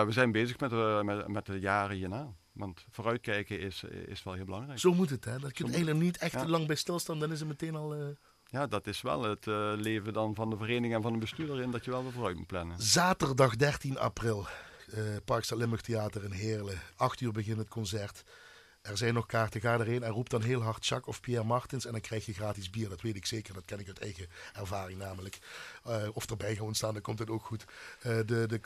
[0.06, 0.70] we zijn bezig met,
[1.04, 2.34] met, met de jaren hierna.
[2.56, 4.78] Want vooruitkijken is, is wel heel belangrijk.
[4.78, 5.38] Zo moet het, hè?
[5.38, 7.96] Dat je het eigenlijk niet echt te lang bij stilstaan, dan is het meteen al...
[7.96, 8.06] Uh...
[8.48, 11.60] Ja, dat is wel het uh, leven dan van de vereniging en van de bestuurder
[11.60, 12.82] in dat je wel weer vooruit moet plannen.
[12.82, 14.46] Zaterdag 13 april,
[14.94, 16.80] uh, Parkstad Limburg Theater in Heerlen.
[16.96, 18.24] 8 uur begint het concert.
[18.86, 21.86] Er zijn nog kaarten, ga erheen en roep dan heel hard Jacques of Pierre Martens
[21.86, 22.88] en dan krijg je gratis bier.
[22.88, 25.38] Dat weet ik zeker, dat ken ik uit eigen ervaring namelijk.
[25.86, 27.64] Uh, of erbij gewoon staan, dan komt het ook goed.
[27.64, 28.60] Uh, de, de,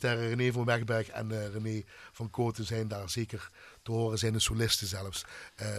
[0.00, 1.82] de René van Wegberg en uh, René
[2.12, 3.50] van Koten zijn daar zeker
[3.82, 5.24] te horen, zijn de solisten zelfs.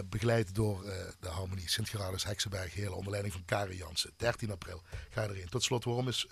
[0.10, 0.84] begeleid door
[1.20, 4.12] de Harmonie Sint-Gerardus Heksenberg, hele onder leiding van Karen Jansen.
[4.18, 5.50] 13 april, ga erheen.
[5.50, 6.28] Tot slot, waarom is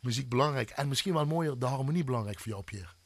[0.00, 3.01] muziek belangrijk en misschien wel mooier de harmonie belangrijk voor jou Pierre?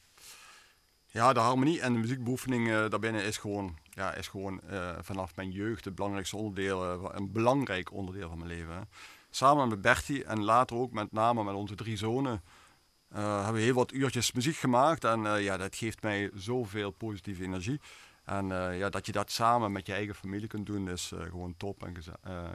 [1.17, 5.37] Ja, de harmonie en de muziekbeoefening uh, daarbinnen is gewoon, ja, is gewoon uh, vanaf
[5.37, 8.89] mijn jeugd het belangrijkste onderdeel, uh, een belangrijk onderdeel van mijn leven.
[9.31, 12.43] Samen met Bertie en later ook met name met onze drie zonen
[13.09, 15.05] hebben we heel wat uurtjes muziek gemaakt.
[15.05, 17.81] En ja, dat geeft mij zoveel positieve energie.
[18.25, 18.47] En
[18.77, 21.95] ja, dat je dat samen met je eigen familie kunt doen, is gewoon top en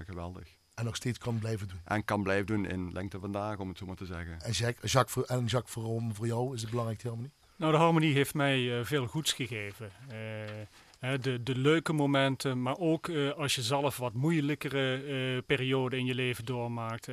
[0.06, 0.58] geweldig.
[0.74, 1.80] En nog steeds kan blijven doen.
[1.84, 4.42] En kan blijven doen in lengte vandaag, om het zo maar te zeggen.
[4.42, 7.34] En Jacques, Jacques, voor, en Jacques voor, voor jou is het belangrijk, de harmonie?
[7.62, 9.92] Nou, de harmonie heeft mij uh, veel goeds gegeven.
[10.12, 16.06] Uh, de, de leuke momenten, maar ook uh, als je zelf wat moeilijkere perioden in
[16.06, 17.08] je leven doormaakt,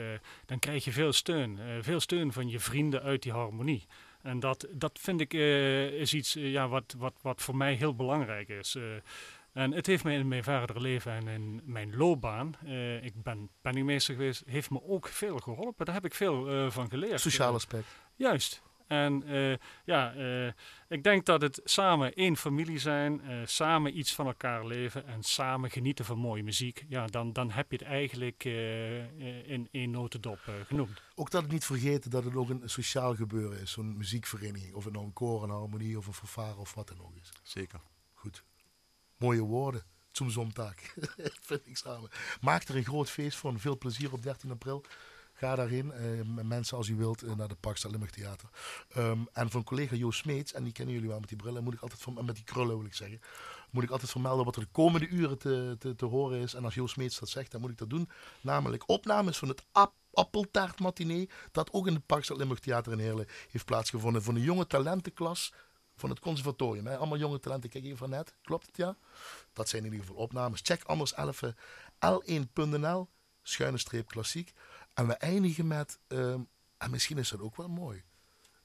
[0.46, 1.58] dan krijg je veel steun.
[1.80, 3.86] veel steun van je vrienden uit die harmonie.
[4.22, 5.32] En dat, dat vind ik
[5.92, 8.76] is iets ja, wat, wat, wat voor mij heel belangrijk is.
[9.52, 12.54] en het heeft mij in mijn verdere leven en in mijn loopbaan,
[13.02, 15.86] ik ben penningmeester geweest, heeft me ook veel geholpen.
[15.86, 17.20] Daar heb ik veel van geleerd.
[17.20, 17.86] Sociaal aspect.
[18.16, 18.66] Juist.
[18.88, 20.52] En uh, ja, uh,
[20.88, 25.22] ik denk dat het samen één familie zijn, uh, samen iets van elkaar leven en
[25.22, 26.84] samen genieten van mooie muziek.
[26.88, 28.44] Ja, dan, dan heb je het eigenlijk
[29.44, 31.02] in één notendop genoemd.
[31.14, 34.74] Ook dat ik niet vergeten dat het ook een sociaal gebeuren is, zo'n muziekvereniging.
[34.74, 37.32] Of het nou een koor, een harmonie of een vervaren of wat dan ook is.
[37.42, 37.80] Zeker.
[38.14, 38.44] Goed.
[39.16, 39.82] Mooie woorden.
[40.26, 40.74] Zondag.
[41.48, 42.10] Vind ik samen.
[42.40, 43.58] Maak er een groot feest van.
[43.58, 44.84] Veel plezier op 13 april.
[45.38, 48.48] Ga daarin, uh, mensen als u wilt, uh, naar de Parkstad Limburg Theater.
[48.96, 51.74] Um, en van collega Joost Smeets, en die kennen jullie wel met die brillen, moet
[51.74, 53.20] ik altijd van, met die krullen wil ik zeggen,
[53.70, 56.54] moet ik altijd vermelden wat er de komende uren te, te, te horen is.
[56.54, 58.08] En als Joost Smeets dat zegt, dan moet ik dat doen.
[58.40, 63.26] Namelijk opnames van het ap appeltaartmatinee, dat ook in het Parkstad Limburg Theater in Heerlen
[63.50, 64.22] heeft plaatsgevonden.
[64.22, 65.52] Van een jonge talentenklas
[65.94, 66.86] van het conservatorium.
[66.86, 66.96] Hè?
[66.96, 68.34] Allemaal jonge talenten, kijk even van net.
[68.42, 68.96] Klopt het, ja?
[69.52, 70.60] Dat zijn in ieder geval opnames.
[70.62, 71.42] Check anders 11
[72.06, 73.08] l1.nl,
[73.42, 74.52] schuine streep klassiek.
[74.98, 78.02] En we eindigen met, um, en misschien is dat ook wel mooi,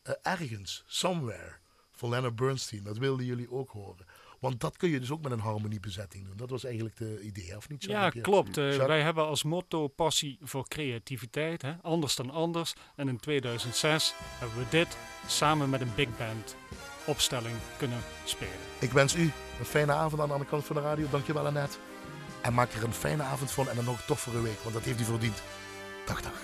[0.04, 1.56] uh, ergens, somewhere,
[1.92, 2.84] van Leonard Bernstein.
[2.84, 4.06] Dat wilden jullie ook horen.
[4.40, 6.38] Want dat kun je dus ook met een harmoniebezetting doen.
[6.38, 7.84] Dat was eigenlijk de idee, of niet?
[7.84, 8.58] Zo ja, klopt.
[8.58, 11.62] Uh, wij hebben als motto passie voor creativiteit.
[11.62, 11.74] Hè?
[11.82, 12.74] Anders dan anders.
[12.96, 16.56] En in 2006 hebben we dit samen met een big band
[17.06, 18.54] opstelling kunnen spelen.
[18.80, 21.08] Ik wens u een fijne avond aan de andere kant van de radio.
[21.10, 21.78] Dankjewel Annette.
[22.42, 25.00] En maak er een fijne avond van en dan nog uw week, want dat heeft
[25.00, 25.42] u verdiend.
[26.06, 26.36] タクタク